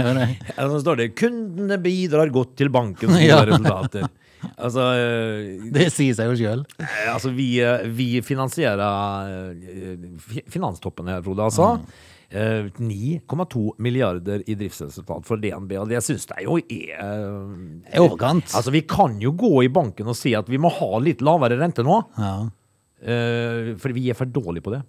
[0.00, 0.32] er.
[0.56, 3.44] Ja, så står det 'Kundene bidrar godt til bankens gode Ja.
[3.46, 4.08] resultater'.
[4.56, 6.64] Altså, eh, Det sier seg jo sjøl.
[6.80, 9.54] eh, altså vi, eh, vi finansierer
[10.50, 11.76] finanstoppen her, Frode, altså.
[11.78, 11.86] Mm.
[12.30, 18.04] Eh, 9,2 milliarder i driftsresultat for DNB, og det syns jeg jo er Det er
[18.04, 18.52] overkant.
[18.54, 21.58] Altså, vi kan jo gå i banken og si at vi må ha litt lavere
[21.58, 22.48] rente nå, Ja.
[23.02, 24.82] eh, for vi er for dårlige på det.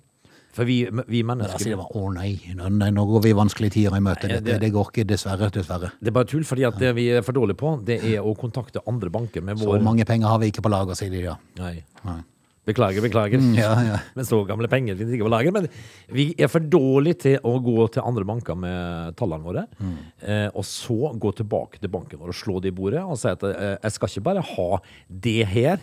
[0.53, 3.71] For vi, vi Da mennesker sier de bare 'å nei, nei, nå går vi vanskelige
[3.71, 4.27] tider i møte'.
[4.27, 5.49] Nei, Det, det- går ikke, dessverre.
[5.49, 5.91] Dessverre.
[5.99, 8.35] Det er bare tull, fordi at det vi er for dårlige på, det er å
[8.37, 11.35] kontakte andre banker med Så mange penger har vi ikke på lager, sier de ja.
[11.57, 11.83] Nei.
[12.05, 12.21] Nei.
[12.67, 13.41] Beklager, beklager.
[13.41, 13.95] Mm, Ja, ja.
[14.13, 15.51] Men så gamle penger finnes ikke på lager.
[15.55, 15.65] Men
[16.13, 19.95] vi er for dårlige til å gå til andre banker med tallene våre, Mm.
[20.21, 23.27] eh, og så gå tilbake til banken vår og slå det i bordet og si
[23.29, 24.69] at eh, jeg skal ikke bare ha
[25.09, 25.79] det her.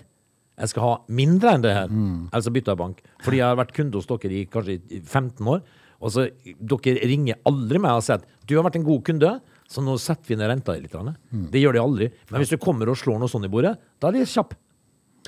[0.58, 1.88] Jeg skal ha mindre enn det her.
[1.90, 2.30] Mm.
[2.32, 3.02] Altså bytte bank.
[3.22, 5.62] Fordi jeg har vært kunde hos dere i kanskje 15 år,
[6.00, 9.40] og så dere ringer aldri meg og sier at du har vært en god kunde,
[9.68, 10.94] så nå setter vi ned renta litt.
[10.94, 11.50] Mm.
[11.50, 12.10] Det gjør de aldri.
[12.30, 14.54] Men hvis du kommer og slår noe sånt i bordet, da er de kjappe.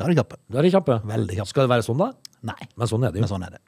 [0.01, 0.39] Da er det kjappe.
[0.49, 0.97] Da er de kjappe.
[1.11, 1.53] Veldig kjappe.
[1.53, 2.11] Skal det være sånn, da?
[2.51, 2.57] Nei.
[2.81, 3.35] Men sånn er det Men jo.
[3.35, 3.61] sånn er det.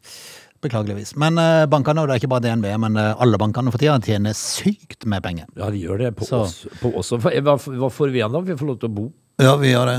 [0.62, 1.10] Beklageligvis.
[1.18, 3.98] Men eh, bankene, og det er ikke bare DNB, men eh, alle bankene for tida
[4.00, 5.48] tjener sykt med penger.
[5.58, 6.40] Ja, de gjør det på Så.
[6.46, 7.10] oss, på oss.
[7.18, 8.40] Hva, hva hva får vi igjen da?
[8.46, 9.06] Vi får lov til å bo
[9.42, 9.96] Ja, vi gjør det.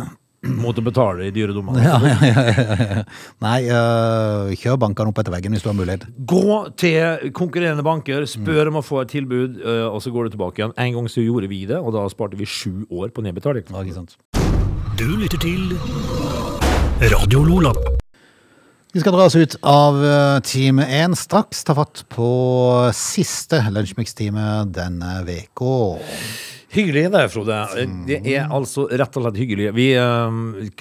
[0.63, 1.77] mot å betale i dyre dommer.
[1.83, 3.03] Ja, ja, ja, ja, ja.
[3.43, 6.07] Nei, eh, kjør bankene opp etter veggen hvis du har mulighet.
[6.27, 6.41] Gå
[6.79, 10.63] til konkurrerende banker, spør om å få et tilbud, øh, og så går du tilbake
[10.63, 10.73] igjen.
[10.79, 13.67] En gang så gjorde vi det, og da sparte vi sju år på nedbetaling.
[13.71, 14.17] Ja, ikke sant?
[14.93, 15.71] Du lytter til
[17.09, 17.71] Radio Lola.
[18.93, 21.63] Vi skal dra oss ut av eh, time én straks.
[21.65, 22.27] Ta fatt på
[22.93, 25.97] siste lunsjmikstime denne veka.
[26.73, 27.57] Hyggelig det, Frode.
[28.05, 29.71] Det er altså rett og slett hyggelig.
[29.73, 30.29] Vi uh,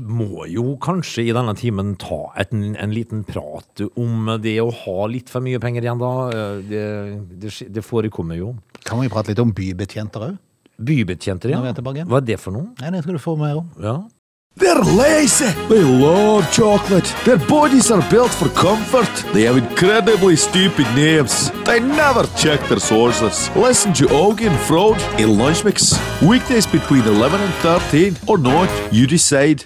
[0.04, 5.08] må jo kanskje i denne timen ta et, en liten prat om det å ha
[5.08, 6.14] litt for mye penger igjen, da.
[6.28, 6.86] Eh, Det,
[7.40, 8.54] det, det forekommer jo.
[8.84, 10.40] Kan vi prate litt om bybetjenter òg?
[10.84, 11.60] Bybetjenter, ja.
[11.62, 12.04] Nå er tilbake.
[12.08, 12.72] Hva er det for noe?
[12.80, 13.70] Nei, det skal du få mer om.
[13.82, 14.00] Ja.
[14.60, 15.48] They're lazy.
[15.70, 17.08] They love chocolate.
[17.24, 19.08] Their bodies are built for comfort.
[19.32, 21.50] They have incredibly stupid names.
[21.64, 23.48] They never check their sources.
[23.56, 25.94] Listen to Augie and Frode in Lunch Mix.
[26.20, 29.64] Weekdays between 11 and 13 or not, you decide.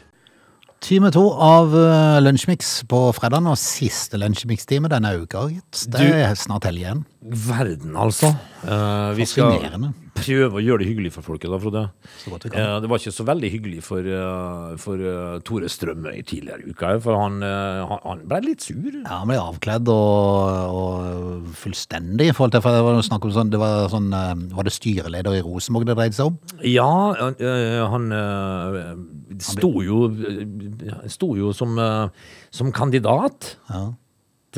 [0.80, 5.48] Time to av uh, Lunsjmix på fredag, og siste Lunsjmix-time denne uka.
[5.50, 5.86] gitt.
[5.90, 7.00] Det er snart helg igjen.
[7.26, 8.30] Verden, altså.
[8.62, 9.94] Eh, vi skal Fascinerende.
[10.16, 11.82] Prøve å gjøre det hyggelig for folket, da, Frode.
[12.26, 16.94] Eh, det var ikke så veldig hyggelig for, uh, for uh, Tore tidligere i uka,
[17.04, 18.80] for han, uh, han, ble litt sur.
[18.92, 23.34] Ja, Han ble avkledd og, og fullstendig i forhold til for det var snakk om
[23.36, 24.08] sånn, det var, sånn,
[24.56, 26.40] var det styreleder i Rosenborg det dreide seg om?
[26.66, 26.88] Ja,
[27.92, 28.08] han
[29.42, 30.06] sto jo,
[31.12, 31.78] sto jo som,
[32.54, 33.86] som kandidat Ja.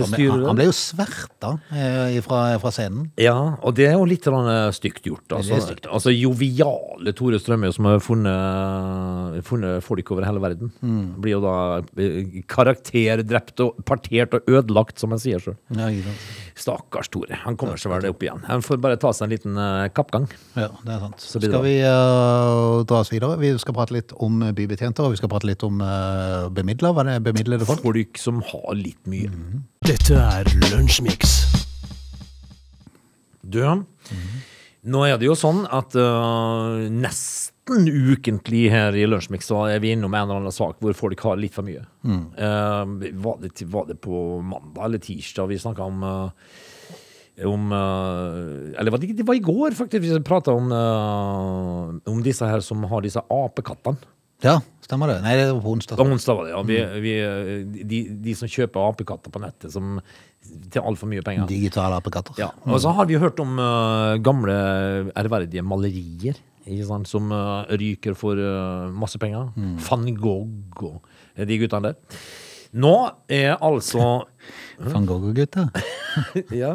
[0.04, 3.08] Han, han ble jo sverta eh, fra, fra scenen.
[3.20, 5.26] Ja, og det er jo litt eh, stygt gjort.
[5.36, 5.88] Altså, stygt.
[5.90, 11.16] altså joviale Tore Strømøy, som har funnet, funnet folk over hele verden, Mm.
[11.20, 11.54] blir jo da
[12.00, 15.56] eh, karakterdrept og partert og ødelagt, som han sier sjøl.
[15.74, 15.88] Ja.
[16.58, 17.38] Stakkars Tore.
[17.44, 18.42] Han kommer seg vel opp igjen.
[18.48, 19.60] Han får bare ta seg en liten
[19.94, 20.26] kappgang.
[20.58, 21.22] Ja, det er sant.
[21.22, 23.38] Skal vi uh, dra oss videre?
[23.40, 26.92] Vi skal prate litt om bybetjenter, og vi skal prate litt om uh, bemidla.
[26.94, 27.82] Hva er det bemidlede folk?
[27.86, 29.30] Folk som har litt mye.
[29.88, 31.30] Dette er Lunsjmix.
[33.40, 33.62] Du,
[34.84, 39.94] nå er det jo sånn at uh, nesten ukentlig her i Lunsjmix så er vi
[39.94, 41.86] innom en eller annen sak hvor folk har litt for mye.
[42.04, 42.92] Eh,
[43.24, 46.52] var, det, var det på mandag eller tirsdag vi snakka om uh,
[47.48, 50.04] om Eller det, det var i går, faktisk.
[50.04, 54.17] Vi prata om, om disse her som har disse apekattene.
[54.44, 55.18] Ja, stemmer det.
[55.24, 56.00] Nei, det var på onsdag.
[56.02, 56.62] Onsdag var det, ja.
[56.66, 59.98] Vi, vi, de, de som kjøper apekatter på nettet som,
[60.70, 61.48] til altfor mye penger.
[61.50, 62.38] Digitale apekatter.
[62.38, 64.54] Ja, og så har vi hørt om uh, gamle,
[65.18, 66.38] ærverdige malerier
[66.86, 69.50] sant, som uh, ryker for uh, masse penger.
[69.88, 72.20] Van Gogh og de guttene der.
[72.78, 72.94] Nå
[73.32, 74.24] er altså
[74.78, 75.70] Van Gogh-gutter.
[76.52, 76.72] Ja.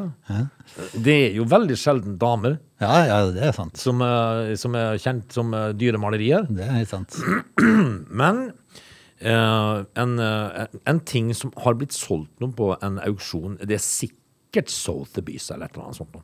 [1.05, 3.77] Det er jo veldig sjelden damer Ja, ja, det er sant.
[3.77, 6.47] som, øh, som er kjent som øh, dyre malerier.
[6.49, 7.17] Det er helt sant.
[8.21, 8.51] Men
[9.21, 13.83] eh, en, eh, en ting som har blitt solgt nå på en auksjon, det er
[13.85, 16.17] sikkert Sotheby's eller et eller annet sånt.
[16.17, 16.23] noe.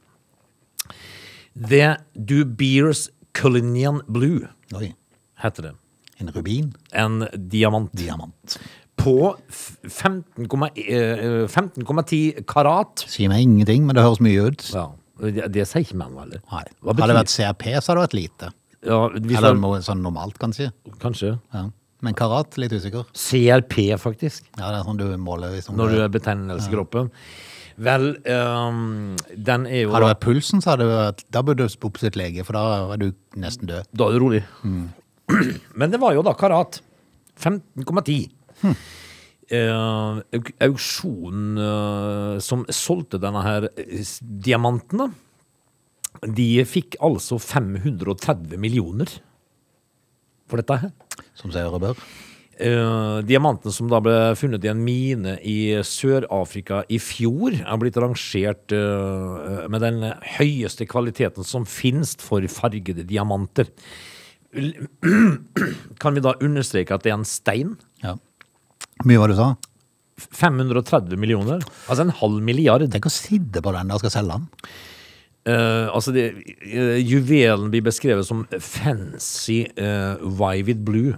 [1.80, 4.94] er Du Beers Cullinan Blue Oi.
[5.44, 5.76] heter det.
[6.20, 6.74] En rubin.
[6.92, 7.90] En diamant.
[7.96, 8.58] Diamant.
[9.00, 9.14] På
[9.48, 13.06] f- 15,1 eh, 15,10 karat.
[13.08, 14.66] Sier meg ingenting, men det høres mye ut.
[14.76, 14.86] Ja,
[15.24, 16.42] det, det sier ikke man heller.
[16.52, 16.64] Nei.
[16.90, 18.52] Hadde det vært CRP, så hadde det vært lite.
[18.88, 19.00] ja,
[19.40, 20.70] Eller noe sånn normalt, kanskje.
[21.04, 21.38] Kanskje.
[21.56, 21.66] Ja.
[22.02, 23.08] Men karat, litt usikker.
[23.12, 24.46] CRP, faktisk.
[24.56, 25.76] Ja, det er sånn du måler liksom.
[25.80, 27.10] Når du er betennelse i kroppen.
[27.80, 31.68] Vel, um, den er jo Hadde det vært pulsen, så hadde det vært, da burde
[31.68, 32.64] du oppsøkt lege, for da
[32.96, 33.10] er du
[33.40, 33.88] nesten død.
[33.96, 34.42] Da er du rolig.
[35.80, 36.82] Men det var jo da karat.
[37.40, 38.28] 15,10.
[39.50, 44.04] Eh, auk- auksjonen eh, som solgte denne her eh,
[44.46, 49.10] diamanten, da, de fikk altså 530 millioner
[50.50, 50.94] for dette her.
[51.38, 51.98] Som seg og bør.
[52.60, 57.98] Eh, diamanten som da ble funnet i en mine i Sør-Afrika i fjor, er blitt
[57.98, 63.72] rangert med den høyeste kvaliteten som finnes for fargede diamanter.
[66.02, 67.78] Kan vi da understreke at det er en stein?
[68.04, 68.18] Ja.
[69.08, 69.54] Mye var det du sa.
[70.20, 72.84] 530 millioner, altså en halv milliard.
[72.92, 74.72] Tenk å sitte på den der jeg skal selge den.
[75.48, 76.26] Uh, altså det,
[76.68, 81.16] uh, juvelen blir beskrevet som fancy uh, vivid blue.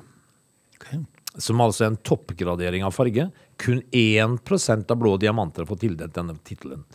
[0.78, 1.02] Okay.
[1.42, 3.28] som altså er en toppgradering av farge.
[3.62, 6.86] Kun 1% av blå diamanter får tildelt denne tittelen.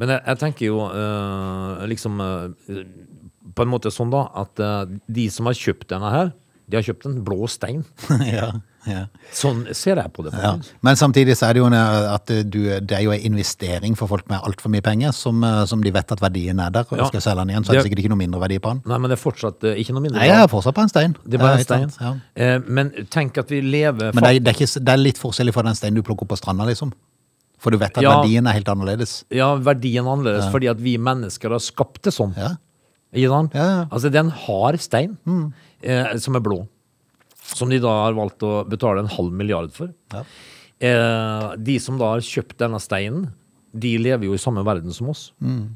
[0.00, 4.62] Men jeg, jeg tenker jo liksom på en måte sånn da, at
[5.06, 6.32] de som har kjøpt denne her,
[6.70, 7.82] de har kjøpt en blå stein.
[8.30, 8.50] ja,
[8.88, 9.00] ja.
[9.36, 10.32] Sånn ser jeg på det.
[10.40, 10.54] Ja.
[10.86, 14.08] Men samtidig så er det jo en, at du, det er jo en investering for
[14.08, 16.98] folk med altfor mye penger, som, eh, som de vet at verdien er der, og
[16.98, 17.08] Ja.
[17.10, 18.82] skal selge den igjen, så er det sikkert ikke noe mindre verdi på den.
[18.86, 20.18] Nei, men det er fortsatt eh, ikke noe mindre.
[20.20, 21.16] Nei, jeg er fortsatt på en stein.
[21.26, 22.22] Det er bare en stein.
[22.34, 25.20] Eh, men tenk at vi lever Men det er, det, er ikke, det er litt
[25.20, 26.92] forskjellig fra den steinen du plukker opp på stranda, liksom.
[27.60, 29.24] For du vet at verdien er helt annerledes.
[29.28, 32.32] Ja, verdien er annerledes, fordi at vi mennesker har skapt det sånn.
[33.12, 35.18] Altså, det er en hard stein
[35.82, 36.62] eh, som er blå.
[37.54, 39.90] Som de da har valgt å betale en halv milliard for.
[40.14, 40.24] Ja.
[40.80, 43.28] Eh, de som da har kjøpt denne steinen,
[43.76, 45.28] de lever jo i samme verden som oss.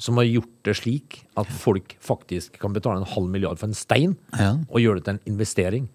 [0.02, 3.74] Som har gjort det slik at folk faktisk kan betale en halv milliard for en
[3.78, 4.56] stein, Ja.
[4.70, 5.88] og gjøre det til en investering.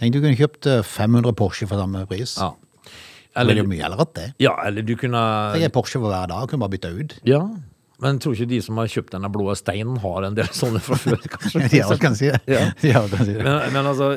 [0.00, 2.36] Tenk du kunne kjøpt eh, 500 Porsche for samme pris.
[2.40, 2.50] Ja.
[3.30, 4.34] Det er jo mye heller at det.
[4.42, 5.20] ja, eller du kunne
[5.54, 7.12] Tenk, Porsche for hver dag, kunne bare bytte ut.
[7.24, 7.44] Ja,
[8.00, 10.82] men jeg tror ikke de som har kjøpt denne blå steinen, har en del sånne
[10.84, 11.82] fra før, kanskje.
[11.84, 12.40] Har kan si det.
[12.50, 12.62] Ja.
[12.92, 13.44] ja kan si det.
[13.44, 14.12] Men, men altså,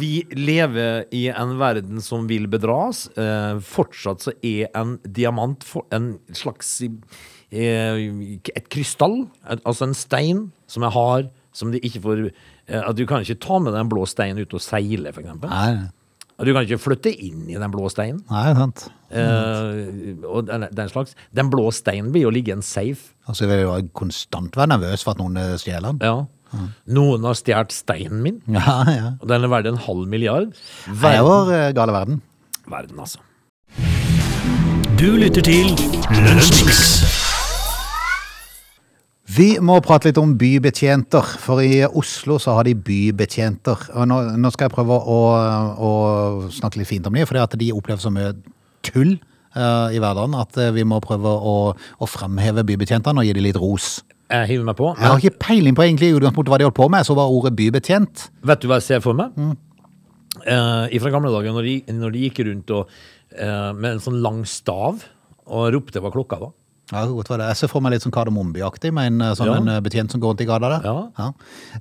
[0.00, 3.06] vi lever i en verden som vil bedras.
[3.20, 9.96] Eh, fortsatt så er en diamant for, en slags eh, Et krystall, et, altså en
[9.96, 13.74] stein som er hard, som de ikke får eh, At du kan ikke ta med
[13.74, 15.99] den blå steinen ut og seile, Og
[16.46, 18.22] du kan ikke flytte inn i den blå steinen.
[18.30, 18.86] nei, sant.
[19.10, 21.16] Uh, og den, den slags.
[21.34, 23.12] Den blå steinen blir jo liggende safe.
[23.28, 26.00] Altså, jeg vil jo konstant være nervøs for at noen eh, stjeler den.
[26.02, 26.64] Ja.
[26.90, 29.10] Noen har stjålet steinen min, Ja, ja.
[29.20, 30.50] og den er verdt en halv milliard.
[30.54, 32.22] Det er Verden, vår eh, gale verden.
[32.66, 33.18] verden altså.
[35.00, 35.70] Du lytter til
[36.10, 37.19] Lunsjmix.
[39.30, 43.84] Vi må prate litt om bybetjenter, for i Oslo så har de bybetjenter.
[43.94, 45.18] Og nå, nå skal jeg prøve å,
[45.76, 45.90] å
[46.54, 48.32] snakke litt fint om dem, for de opplever så mye
[48.86, 49.18] tull
[49.54, 53.46] uh, i hverdagen at eh, vi må prøve å, å fremheve bybetjentene og gi dem
[53.46, 54.00] litt ros.
[54.30, 54.92] Jeg hiver meg på.
[54.96, 57.54] Jeg har ikke peiling på egentlig utgangspunktet hva de holdt på med, så var ordet
[57.58, 58.28] bybetjent.
[58.46, 59.36] Vet du hva jeg ser for meg?
[60.40, 62.94] Eh, fra gamle dager, når de, når de gikk rundt og,
[63.36, 65.04] uh, med en sånn lang stav
[65.50, 66.54] og ropte hva klokka var.
[66.90, 67.48] Ja, det godt være det.
[67.52, 69.56] Jeg ser for meg litt sånn Kardemommeby-aktig, med en eh, sånn Ja.
[69.60, 70.82] en eh, betjent som går rundt i gata der.
[70.84, 71.32] Ja.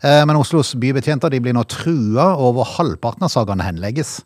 [0.04, 0.26] Ja.
[0.30, 4.20] Men Oslos bybetjenter de blir nå trua, over halvparten av sakene henlegges.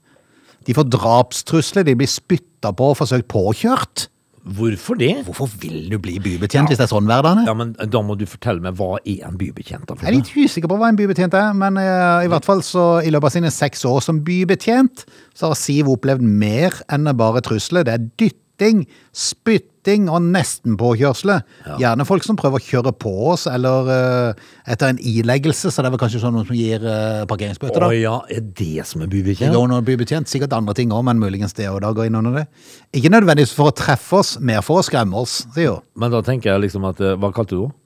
[0.68, 4.08] De får drapstrusler, de blir spytta på og forsøkt påkjørt.
[4.44, 5.24] Hvorfor det?
[5.24, 7.48] Hvorfor vil du bli bybetjent hvis det er sånn hverdagen er?
[7.48, 9.86] Ja, men Da må du fortelle meg hva er en bybetjent?
[9.88, 12.60] da, Jeg er litt usikker på hva en bybetjent er, men uh, i hvert fall
[12.60, 17.08] så i løpet av sine seks år som bybetjent, så har Siv opplevd mer enn
[17.16, 17.88] bare trusler.
[17.88, 18.10] Det er
[18.54, 21.42] dytting, spytting og nestenpåkjørsler.
[21.66, 21.78] Ja.
[21.80, 25.90] Gjerne folk som prøver å kjøre på oss, eller uh, etter en ileggelse, så det
[25.90, 27.92] er vel kanskje sånn noen som gir uh, parkeringsbøter, Å da.
[27.98, 29.50] ja, er det som er bybetjent?
[29.50, 32.44] Det går under bybetjent, sikkert andre ting òg, men muligens det da går inn under
[32.44, 32.48] det.
[32.96, 35.88] Ikke nødvendigvis for å treffe oss, mer for å skremme oss, sier hun.
[36.00, 37.78] Men da tenker jeg liksom at eh, Hva kalte du henne?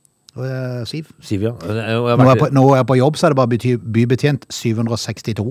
[0.85, 1.07] Siv.
[1.25, 1.55] Siv, ja.
[1.57, 5.47] Nå er, jeg på, nå er jeg på jobb, så er det bare bybetjent 762.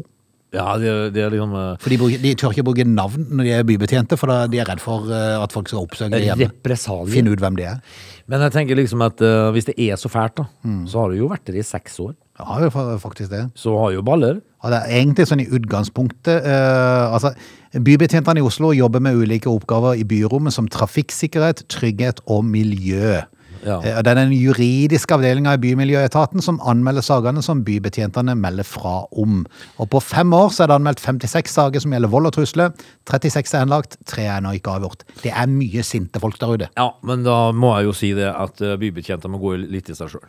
[0.56, 3.44] Ja, det, de er liksom eh, For de, bruker, de tør ikke bruke navn når
[3.48, 6.24] de er bybetjente, for da, de er redd for eh, at folk skal oppsøke dem
[6.30, 6.48] hjemme.
[6.50, 7.12] represalier.
[7.18, 7.80] Finne ut hvem de er.
[8.26, 10.86] Men jeg tenker liksom at eh, hvis det er så fælt, da, Mm.
[10.90, 12.14] så har du jo vært der i seks år.
[12.40, 13.44] Ja, jo fa- faktisk det.
[13.56, 14.40] Så har jo baller.
[14.64, 17.30] Og det er egentlig sånn i utgangspunktet eh, altså,
[17.76, 23.20] Bybetjentene i Oslo jobber med ulike oppgaver i byrommet som trafikksikkerhet, trygghet og miljø.
[23.66, 23.78] Ja.
[23.82, 29.04] Eh, Det er den juridiske avdelinga i Bymiljøetaten som anmelder sakene som bybetjentene melder fra
[29.12, 29.44] om.
[29.78, 32.72] Og på fem år så er det anmeldt 56 saker som gjelder vold og trusler.
[33.10, 35.02] 36 er henlagt, tre er ennå ikke avgjort.
[35.22, 36.68] Det er mye sinte folk der ute.
[36.78, 39.94] Ja, men da må jeg jo si det at bybetjentene bybetjenter må gå litt i
[39.98, 40.24] seg sjøl.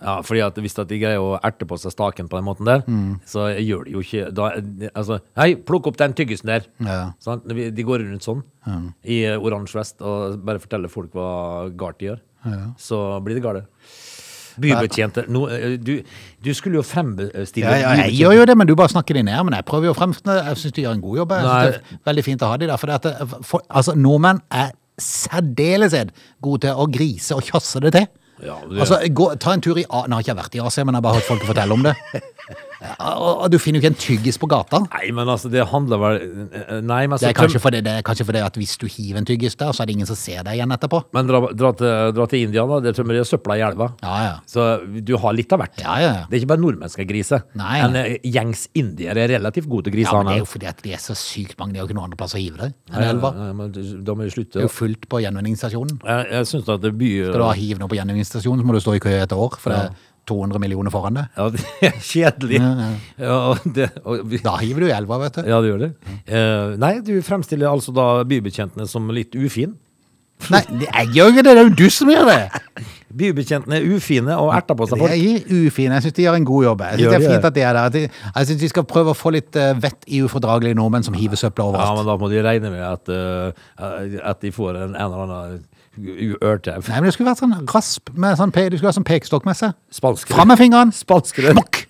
[0.00, 2.82] Ja, fordi at hvis de greier å erte på seg staken på den måten der,
[2.86, 3.20] Mm.
[3.26, 4.50] så gjør de jo ikke da,
[4.94, 6.66] Altså, hei, plukk opp den tyggisen der!
[6.80, 7.12] Ja.
[7.20, 8.42] Sånn, De går rundt sånn
[9.04, 12.20] i eh, oransje vest og bare forteller folk hva galt de gjør.
[12.78, 13.64] Så blir det galt.
[14.60, 16.02] Bybetjente nå, eh, du,
[16.44, 19.22] du skulle jo frembestille Ja, ja, jeg gjør jo det, men du bare snakker de
[19.24, 19.38] ned.
[19.48, 21.32] Men jeg prøver jo frem Jeg syns de gjør en god jobb.
[21.32, 22.92] Jeg synes det er veldig fint å ha de der.
[22.98, 23.06] At
[23.48, 25.94] for, altså, nordmenn er særdeles
[26.44, 28.06] gode til å grise og kjasse det til.
[28.42, 29.84] Ja, det- Altså, gå, Ta en tur i.
[29.88, 31.82] Nå har ikke jeg vært i Asia, men jeg har bare hørt folk fortelle om
[31.82, 31.94] det.
[32.82, 34.82] Og, du finner jo ikke en tyggis på gata.
[34.88, 36.18] Nei, men altså, det handler vel
[36.82, 39.20] Nei, men Det altså, er kanskje fordi, det er kanskje fordi at hvis du hiver
[39.20, 41.02] en tyggis der, så er det ingen som ser deg igjen etterpå.
[41.14, 42.80] Men dra, dra, til, dra til India, da.
[42.84, 43.90] Det tømmer de søpla i elva.
[44.02, 44.34] Ja, ja.
[44.50, 44.66] Så
[45.04, 45.78] du har litt av hvert.
[45.82, 46.24] Ja, ja, ja.
[46.28, 47.42] Det er ikke bare nordmenn skal grise.
[47.58, 50.12] Nei, En eh, gjengs indiere er relativt gode til å grise.
[50.12, 51.76] Ja, men det er jo fordi at de er så sykt mange.
[51.76, 53.32] De har ikke noen andre plass å hive deg enn elva.
[53.38, 53.74] ja, men
[54.06, 56.00] Da må vi Det er jo fullt på gjenvinningsstasjonen.
[56.02, 58.76] Jeg, jeg syns at det byr Skal du ha hiv nå på gjenvinningsstasjonen, så må
[58.76, 59.82] du stå i kø et år, for det
[60.30, 61.30] 200 millioner foran deg.
[61.36, 62.60] Ja, det er kjedelig.
[62.62, 62.90] Ja,
[63.22, 63.38] ja.
[63.78, 63.88] det,
[64.30, 65.46] vi, Da hiver du i elva, vet du.
[65.48, 65.92] ja, det gjør det.
[66.28, 69.76] Uh, nei, du fremstiller altså da bybetjentene som litt ufin.
[70.50, 72.40] Nei, jeg gjør ikke det, det er jo du som gjør det.
[73.22, 75.98] Bybetjentene er ufine og erter på seg De er ufine.
[75.98, 76.84] Jeg syns de gjør en god jobb.
[76.86, 78.06] Jeg synes det er fint at de er der.
[78.08, 81.36] Jeg syns vi skal prøve å få litt eh, vett i ufordragelige nordmenn som hiver
[81.36, 85.04] søpla Ja, men da må de regne med at, uh, at de får en, en
[85.04, 85.60] eller annen
[85.98, 89.04] u- Nei, men det skulle vært sånn rasp med sånn pe Du skulle ha sånn
[89.08, 89.74] pekestokk med seg.
[89.92, 90.34] Spanskere.
[90.36, 90.92] Fram med fingeren!
[90.96, 91.52] Spanskere.
[91.56, 91.86] Smokk!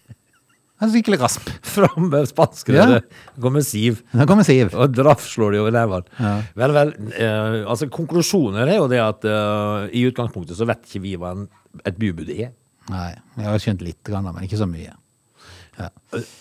[0.82, 1.46] En skikkelig rasp.
[1.62, 3.04] Fram med spanskrøret.
[3.06, 3.28] Ja.
[3.36, 4.00] Det kommer Siv.
[4.18, 4.72] Nå kommer Siv.
[4.74, 6.32] Og draff slår de over nevene.
[6.58, 6.90] Vel, vel.
[7.14, 11.30] Eh, altså, konklusjoner er jo det at eh, i utgangspunktet så vet ikke vi hva
[11.36, 11.44] en,
[11.86, 12.50] et bybud er.
[12.90, 14.90] Nei, jeg har skjønt litt, grann, men ikke så mye.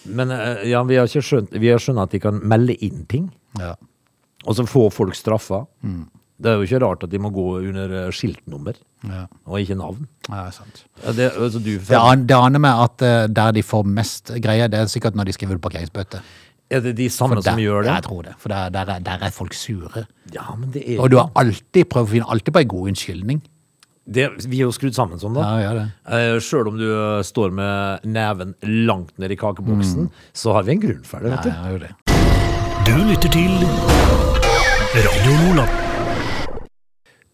[0.09, 3.05] Men eh, ja, vi har ikke skjønt Vi har skjønt at de kan melde inn
[3.09, 3.29] ting,
[3.61, 3.75] Ja.
[4.45, 5.67] og så få folk straffa.
[6.41, 8.73] Det er jo ikke rart at de må gå under eh, skiltnummer,
[9.05, 9.27] Ja.
[9.45, 10.07] og ikke navn.
[10.29, 10.83] Ja, det er sant.
[11.17, 14.67] Det, altså, du, Det an- det aner meg at uh, der de får mest greier,
[14.73, 16.21] det er sikkert når de skriver ut parkeringsbøte.
[16.71, 17.91] er det de samme der, som gjør det?
[17.93, 18.33] Jeg tror det.
[18.39, 20.05] For der, der, er, der er folk sure.
[20.33, 22.87] Ja, men det er Og du har alltid prøvd å finne alltid på en god
[22.93, 23.41] unnskyldning.
[24.07, 25.59] det, Vi er jo skrudd sammen sånn, da.
[25.61, 25.85] Ja, ja.
[26.07, 26.87] Eh, Sjøl om du
[27.27, 28.55] står med neven
[28.87, 31.49] langt ned i kakeboksen, så har vi en grunn for det, vet du.
[31.49, 31.93] ja, ja, det.
[32.87, 33.51] Du lytter til
[34.95, 35.90] Radio Nordland.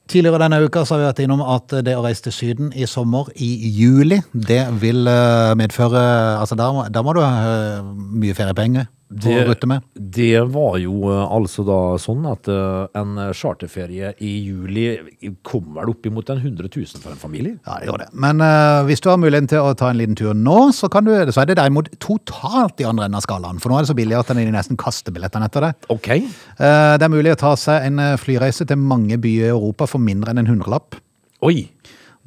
[0.08, 2.88] Tidligere denne uka så har vi vært innom at det å reise til Syden i
[2.88, 6.04] sommer i juli, det vil eh, medføre
[6.40, 9.82] Altså, da da må du ha eh, mye feriepenger å Det- rutte med.
[9.96, 15.00] Det var jo eh, altså da sånn at eh, en charterferie i juli
[15.48, 17.58] kom vel opp imot en 100 000 for en familie.
[17.66, 18.10] Ja, det gjør det.
[18.14, 21.08] Men uh, hvis du har muligheten til å ta en liten tur nå, så, kan
[21.08, 23.62] du, så er det derimot totalt i andre enden av skalaen.
[23.64, 25.74] For nå er det så billig at de nesten kaster billettene etter det.
[25.94, 26.10] Ok.
[26.60, 30.04] Uh, det er mulig å ta seg en flyreise til mange byer i Europa for
[30.04, 31.00] mindre enn en hundrelapp.
[31.48, 31.70] Oi.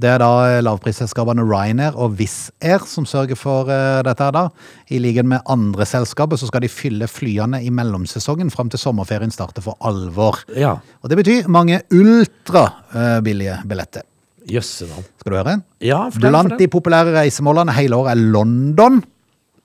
[0.01, 4.33] Det er da eh, lavprisselskapene Ryanair og Wizz Air som sørger for eh, dette her
[4.33, 4.47] da.
[4.89, 9.33] I likhet med andre selskaper så skal de fylle flyene i mellomsesongen fram til sommerferien
[9.35, 10.41] starter for alvor.
[10.57, 10.79] Ja.
[11.05, 14.07] Og det betyr mange ultrabillige billetter.
[14.51, 15.05] Jøsse navn.
[15.21, 15.59] Skal du høre?
[15.85, 16.63] Ja, for den, Blant fortell.
[16.65, 19.03] de populære reisemålene hele året er London.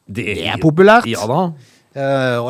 [0.05, 1.07] Det Det er populært.
[1.09, 1.39] Ja da.
[1.95, 2.01] Uh,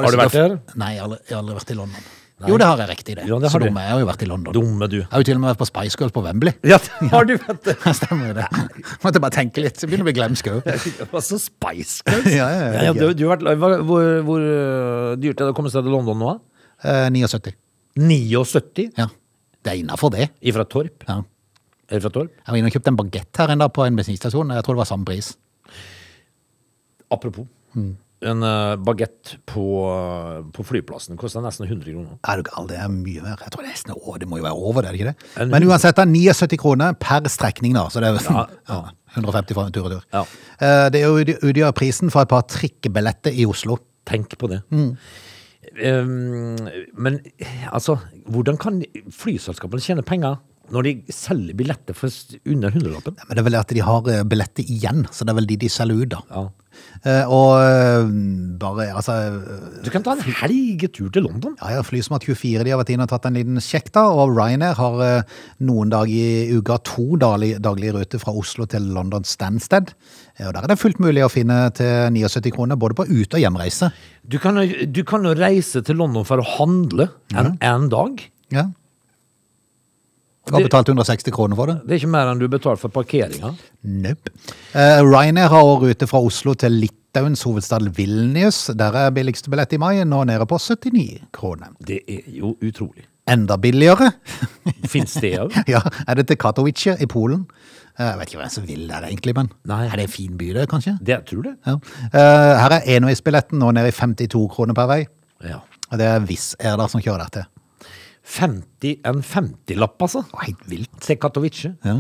[0.01, 0.55] Har du er vært der?
[0.81, 2.05] Nei, jeg har aldri vært i London.
[2.43, 3.23] Jo, det har jeg riktig det.
[3.29, 4.51] Ja, det så dumme jeg har jo vært i London.
[4.57, 4.97] Dumme du.
[4.99, 6.51] Jeg har jo til og med vært på Spice Girls på Wembley.
[6.71, 7.75] Ja, det har du vet det.
[7.99, 8.65] Stemmer det det.
[9.05, 10.67] Måtte bare tenke litt, så begynner vi å bli glemsk òg.
[11.15, 12.27] Altså Spice Girls.
[12.35, 12.81] Ja, ja, ja.
[12.89, 15.87] ja, du, du har vært, hva- hvor, hvor øh, dyrt er det å komme seg
[15.87, 16.33] til London nå?
[16.83, 17.55] Eh, 79.
[18.03, 19.07] 79 Ja.
[19.63, 20.27] Det er innafor det.
[20.43, 21.07] ifra Torp?
[21.07, 21.21] Ja.
[21.87, 22.35] Er det fra Torp?
[22.35, 24.51] Jeg var inne og kjøpte en bagett her en dag på en bensinstasjon.
[24.59, 25.31] Jeg tror det var samme pris.
[27.15, 27.47] Apropos.
[28.25, 29.63] En uh, bagett på,
[30.55, 32.15] på flyplassen koster nesten 100 kroner.
[32.25, 33.37] Er du gal, det er mye mer.
[33.45, 35.29] Jeg tror nesten, å, det må jo være over det, er det ikke det?
[35.43, 37.85] En- Men uansett, det er 79 kroner per strekning, da.
[37.93, 38.79] Så det er Ja, ja,
[39.19, 40.07] 150 for en tur og tur.
[40.15, 40.23] Ja.
[40.57, 43.77] Eh, Det er jo utgjør- prisen for et par trikkebilletter i Oslo.
[44.09, 44.63] Tenk på det.
[45.81, 46.55] Um,
[46.95, 47.17] men
[47.73, 47.97] altså,
[48.31, 50.37] hvordan kan flyselskapene tjene penger
[50.73, 52.09] når de selger billetter for
[52.49, 53.17] under hundrelappen?
[53.27, 55.57] Men det er vel at de har eh, billetter igjen, så det er vel de
[55.65, 56.21] de selger ut, da.
[56.31, 56.45] Ja.
[57.05, 58.07] Eh, Og eh,
[58.57, 59.13] bare, altså
[59.85, 61.53] Du kan ta en helgetur til London.
[61.61, 64.07] Ja, ja, Flysmart24 de har vært inne og tatt en liten sjekk, da.
[64.09, 65.35] Og Ryanair har eh,
[65.67, 69.93] noen dager i uka to daglige, daglig ruter fra Oslo til London Stansted.
[70.39, 73.37] Eh, Og der er det fullt mulig å finne til 79 kroner, både på ut-
[73.37, 73.91] og hjemreise.
[74.25, 78.25] Du kan, jo- du kan jo reise til London for å handle en, en dag.
[78.53, 78.65] Ja.
[80.51, 81.75] Har betalt 160 kroner for det?
[81.85, 83.53] Det er ikke mer enn du betaler for parkeringa.
[83.83, 84.33] Nope.
[84.75, 88.65] Uh, Ryanair har også rute fra Oslo til Litauens hovedstad Vilnius.
[88.77, 91.73] Der er billigste billett i mai nå nede på 79 kroner.
[91.81, 93.07] Det er jo utrolig.
[93.25, 94.11] Enda billigere
[94.91, 95.55] Fins det òg?
[95.73, 97.47] ja, er det til Katowice i Polen.
[97.97, 99.85] Eh, Jeg vet ikke hvem som vil der egentlig, men Nei.
[99.87, 100.93] er det en fin by det, kanskje?
[101.01, 101.55] Det jeg tror det.
[101.65, 101.73] Ja.
[102.13, 105.01] Uh, Her er enveisbilletten nå nede i 52 kroner per vei.
[105.41, 105.63] Ja.
[105.89, 107.47] Og det er Wizz Air som kjører dette.
[108.25, 110.23] 50, en 50-lapp, altså.
[110.41, 110.91] Helt vilt.
[111.05, 111.75] Til Katowice.
[111.85, 111.99] Ja.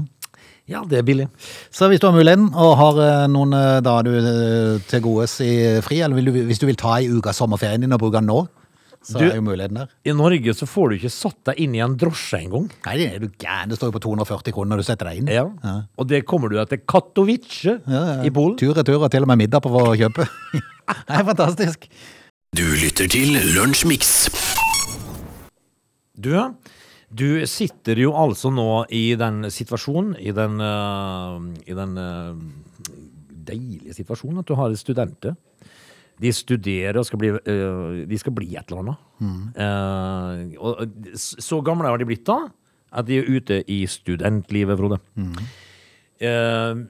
[0.65, 1.27] Ja, det er billig.
[1.69, 3.51] Så hvis du har muligheten og har eh, noen
[3.85, 5.51] da du eh, til godes i
[5.85, 8.17] fri, eller vil du, hvis du vil ta ei uke av sommerferien din og bruke
[8.17, 8.39] den nå,
[9.05, 9.91] så Du- er jo muligheten der.
[10.09, 12.65] I Norge så får du ikke satt deg inn i en drosje engang.
[12.87, 13.69] Nei, det er du gæren.
[13.69, 15.29] Det står jo på 240 kroner når du setter deg inn.
[15.29, 15.45] Ja.
[16.01, 18.17] Og det kommer du til Katowice Ja, ja.
[18.25, 18.57] i Polen.
[18.57, 20.25] Tur retur og til og med middag på å kjøpe.
[20.57, 21.85] det er fantastisk.
[22.57, 24.54] Du lytter til Lunsjmix.
[26.15, 26.31] Du,
[27.11, 32.37] du sitter jo altså nå i den situasjonen, i den, uh, i den uh,
[33.45, 35.35] deilige situasjonen at du har studenter.
[36.15, 39.01] De studerer og skal bli, uh, de skal bli et eller annet.
[39.55, 40.81] Eh, og
[41.15, 42.41] så gamle har de blitt da,
[42.95, 44.99] at de er ute i studentlivet, Frode.
[46.19, 46.83] Eh,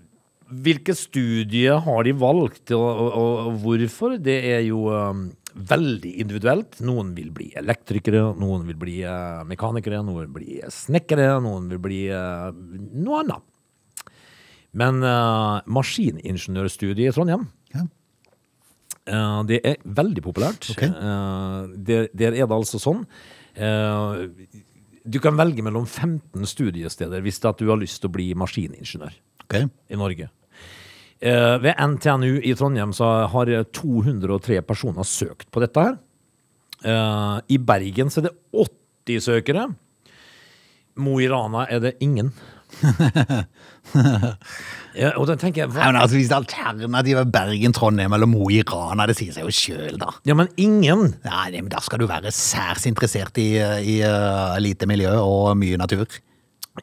[0.65, 4.17] hvilke studier har de valgt, og, og, og hvorfor?
[4.21, 4.88] Det er jo
[5.56, 6.80] veldig individuelt.
[6.86, 11.82] Noen vil bli elektrikere, noen vil bli eh, mekanikere, noen vil bli snekkere, noen vil
[11.84, 12.50] bli eh,
[13.00, 13.52] noe annet.
[14.76, 17.86] Men uh, maskiningeniørstudiet i Trondheim, Ja.
[19.08, 20.68] uh, det er veldig populært.
[20.74, 20.91] Okay.
[20.91, 23.06] Uh, der, der er det altså sånn.
[23.56, 24.26] uh,
[25.06, 29.15] du kan velge mellom 15 studiesteder hvis at du har lyst til å bli maskiningeniør
[29.46, 29.70] okay.
[29.88, 30.28] i Norge.
[31.23, 35.95] Eh, ved NTNU i Trondheim så har 203 personer søkt på dette her.
[36.84, 39.69] Eh, I Bergen så er det 80 søkere.
[40.95, 42.34] Mo i Rana er det ingen.
[44.95, 45.86] ja, og da tenker jeg, hva?
[45.86, 49.54] men altså, Hvis alternativet er Bergen, Trondheim eller Mo i Rana, det sier seg jo
[49.56, 50.12] sjøl, da.
[50.28, 51.13] Ja, men ingen!
[51.23, 55.80] Nei, men Da skal du være særs interessert i, i uh, lite miljø og mye
[55.80, 56.08] natur.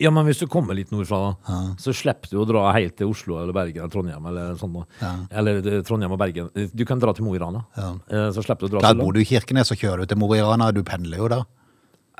[0.00, 3.10] Ja, men hvis du kommer litt nordfra, da, så slipper du å dra helt til
[3.12, 4.28] Oslo eller Bergen eller Trondheim.
[4.30, 5.10] Eller sånn da.
[5.42, 6.48] Eller eh, Trondheim og Bergen.
[6.72, 7.64] Du kan dra til Mo i Rana.
[7.76, 7.90] Ja.
[8.32, 10.22] Så slipper du å dra Da til bor du i Kirkenes og kjører du til
[10.22, 11.42] Mo i Rana, du pendler jo da.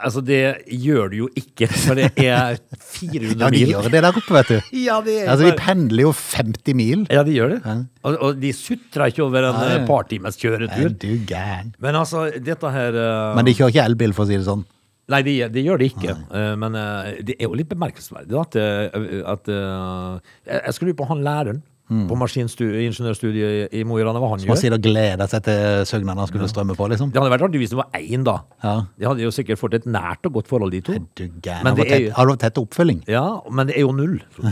[0.03, 3.37] Altså, det gjør du jo ikke, for det er 400 mil.
[3.39, 4.71] Ja, de gjør det der oppe, vet du.
[4.87, 7.05] Ja, de, Altså, De pendler jo 50 mil.
[7.13, 7.61] Ja, de gjør det.
[8.03, 9.69] Og, og de sutrer ikke over en Nei.
[9.77, 10.73] eh, par times kjøretur.
[10.89, 10.99] kjøretur.
[11.05, 11.75] du gæren.
[11.85, 13.35] Men altså, dette her uh...
[13.37, 14.65] Men de kjører ikke elbil, for å si det sånn.
[15.11, 16.15] Nei, det de gjør det ikke.
[16.31, 21.09] Uh, men uh, det er jo litt bemerkelsesverdig at, eh, at Jeg skulle lure på
[21.11, 21.63] han læreren
[21.93, 24.61] på maskiningeniørstudiet i Mo i Rana, hva han Som gjør.
[24.63, 27.11] sier og gleder seg til søgnene skulle strømme på, liksom.
[27.13, 28.37] Det hadde vært rart hvis det var én, da.
[28.63, 28.75] Ja.
[28.97, 30.97] De hadde jo sikkert fått et nært og godt forhold, de to.
[31.19, 31.67] Du gæren.
[31.67, 33.05] Men Har det du tett, har du tett oppfølging?
[33.13, 34.17] Ja, men det er jo null.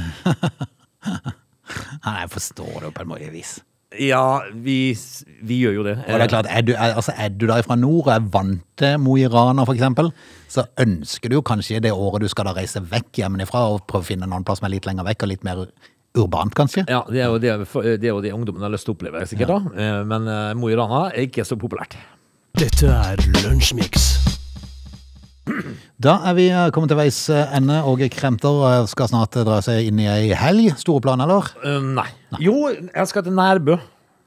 [2.04, 3.56] Nei, jeg forstår det jo på en måte vis.
[3.98, 4.94] Ja, vi,
[5.42, 5.96] vi gjør jo det.
[6.06, 8.28] Og det er klart, er du, er, altså, er du da fra nord og er
[8.36, 10.12] vant til Mo i Rana eksempel,
[10.50, 14.06] så ønsker du jo kanskje det året du skal da reise vekk hjemmefra og prøve
[14.06, 15.64] å finne en annen plass som er litt lenger vekk og litt mer
[16.14, 16.86] urbant kanskje.
[16.90, 19.26] Ja, det er jo det, det, er jo det ungdommen har lyst til å oppleve,
[19.30, 19.50] sikkert.
[19.56, 19.74] da.
[19.74, 21.98] Eh, Men eh, Mo i Rana er ikke så populært.
[22.58, 24.19] Dette er Lunsjmix.
[26.00, 29.58] Da er vi eh, kommet til veis eh, ende, og Kremter eh, skal snart dra
[29.64, 30.74] seg inn i ei helg.
[30.80, 31.48] Store plan, eller?
[31.64, 32.06] Uh, nei.
[32.42, 33.78] Jo, jeg skal til Nærbø.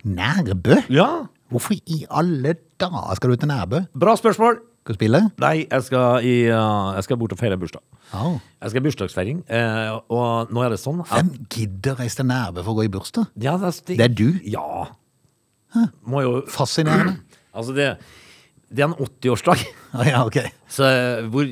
[0.04, 0.82] Nærbø?
[0.92, 3.84] Ja, Hvorfor i alle dager skal du til Nærbø?
[3.94, 4.56] bra spørsmål.
[4.84, 5.20] Skal du spille?
[5.40, 7.84] Nei, jeg skal, i, uh, jeg skal bort og feire bursdag.
[8.14, 8.40] Oh.
[8.60, 12.28] Jeg skal ha bursdagsfeiring, uh, og nå er det sånn at Hvem gidder reise til
[12.28, 13.30] Nærbø for å gå i bursdag?
[13.40, 14.28] ja, det, er, Det er du?
[14.50, 14.90] Ja.
[16.10, 17.20] Må jo Fascinerende.
[17.54, 17.86] Altså, det,
[18.74, 19.64] det er en 80-årsdag.
[19.94, 20.40] Å ja, ok.
[20.72, 21.46] Så eh, hvor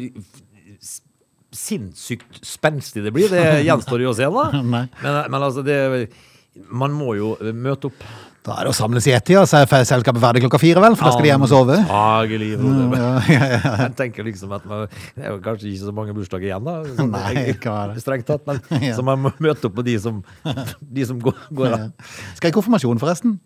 [1.51, 4.49] sinnssykt spenstig det blir, det gjenstår jo å se, da.
[4.73, 5.77] Men, men altså, det
[6.71, 8.03] Man må jo møte opp.
[8.41, 10.95] Da er det å samles i ett-tida, så er selskapet ferdig klokka fire, vel?
[10.97, 11.75] For da skal de hjem og sove.
[11.83, 12.47] Antagelig.
[12.57, 12.97] Frode.
[12.97, 13.73] Ja, ja, ja.
[13.83, 16.73] Jeg tenker liksom at man, Det er jo kanskje ikke så mange bursdager igjen, da.
[16.97, 18.01] Sånn, Nei, jeg- det?
[18.01, 18.49] Strengt tatt.
[18.49, 18.63] Men
[18.97, 20.23] så man må møte opp på de som,
[20.81, 21.85] de som går, går av.
[22.39, 23.37] Skal i konfirmasjon, forresten.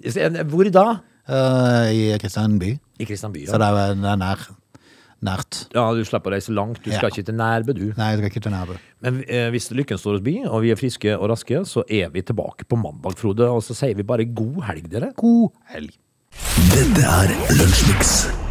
[0.56, 0.88] Hvor da?
[1.28, 2.80] Eh, I Kristianby.
[3.00, 3.46] I Kristianby.
[3.48, 3.58] Så Ja.
[3.58, 4.44] det er, det er nær,
[5.26, 5.68] nært.
[5.74, 6.84] ja, du slipper å reise langt.
[6.84, 7.14] Du skal Ja.
[7.16, 7.94] ikke til Nærbø, du.
[7.98, 8.78] Nei, jeg skal ikke til Nærbø.
[9.02, 12.10] Men eh, hvis lykken står oss bi, og vi er friske og raske, så er
[12.10, 13.50] vi tilbake på mandag, Frode.
[13.50, 15.14] Og så sier vi bare god helg, dere.
[15.18, 15.98] God helg.
[16.72, 18.45] Dette er Lunsjmix.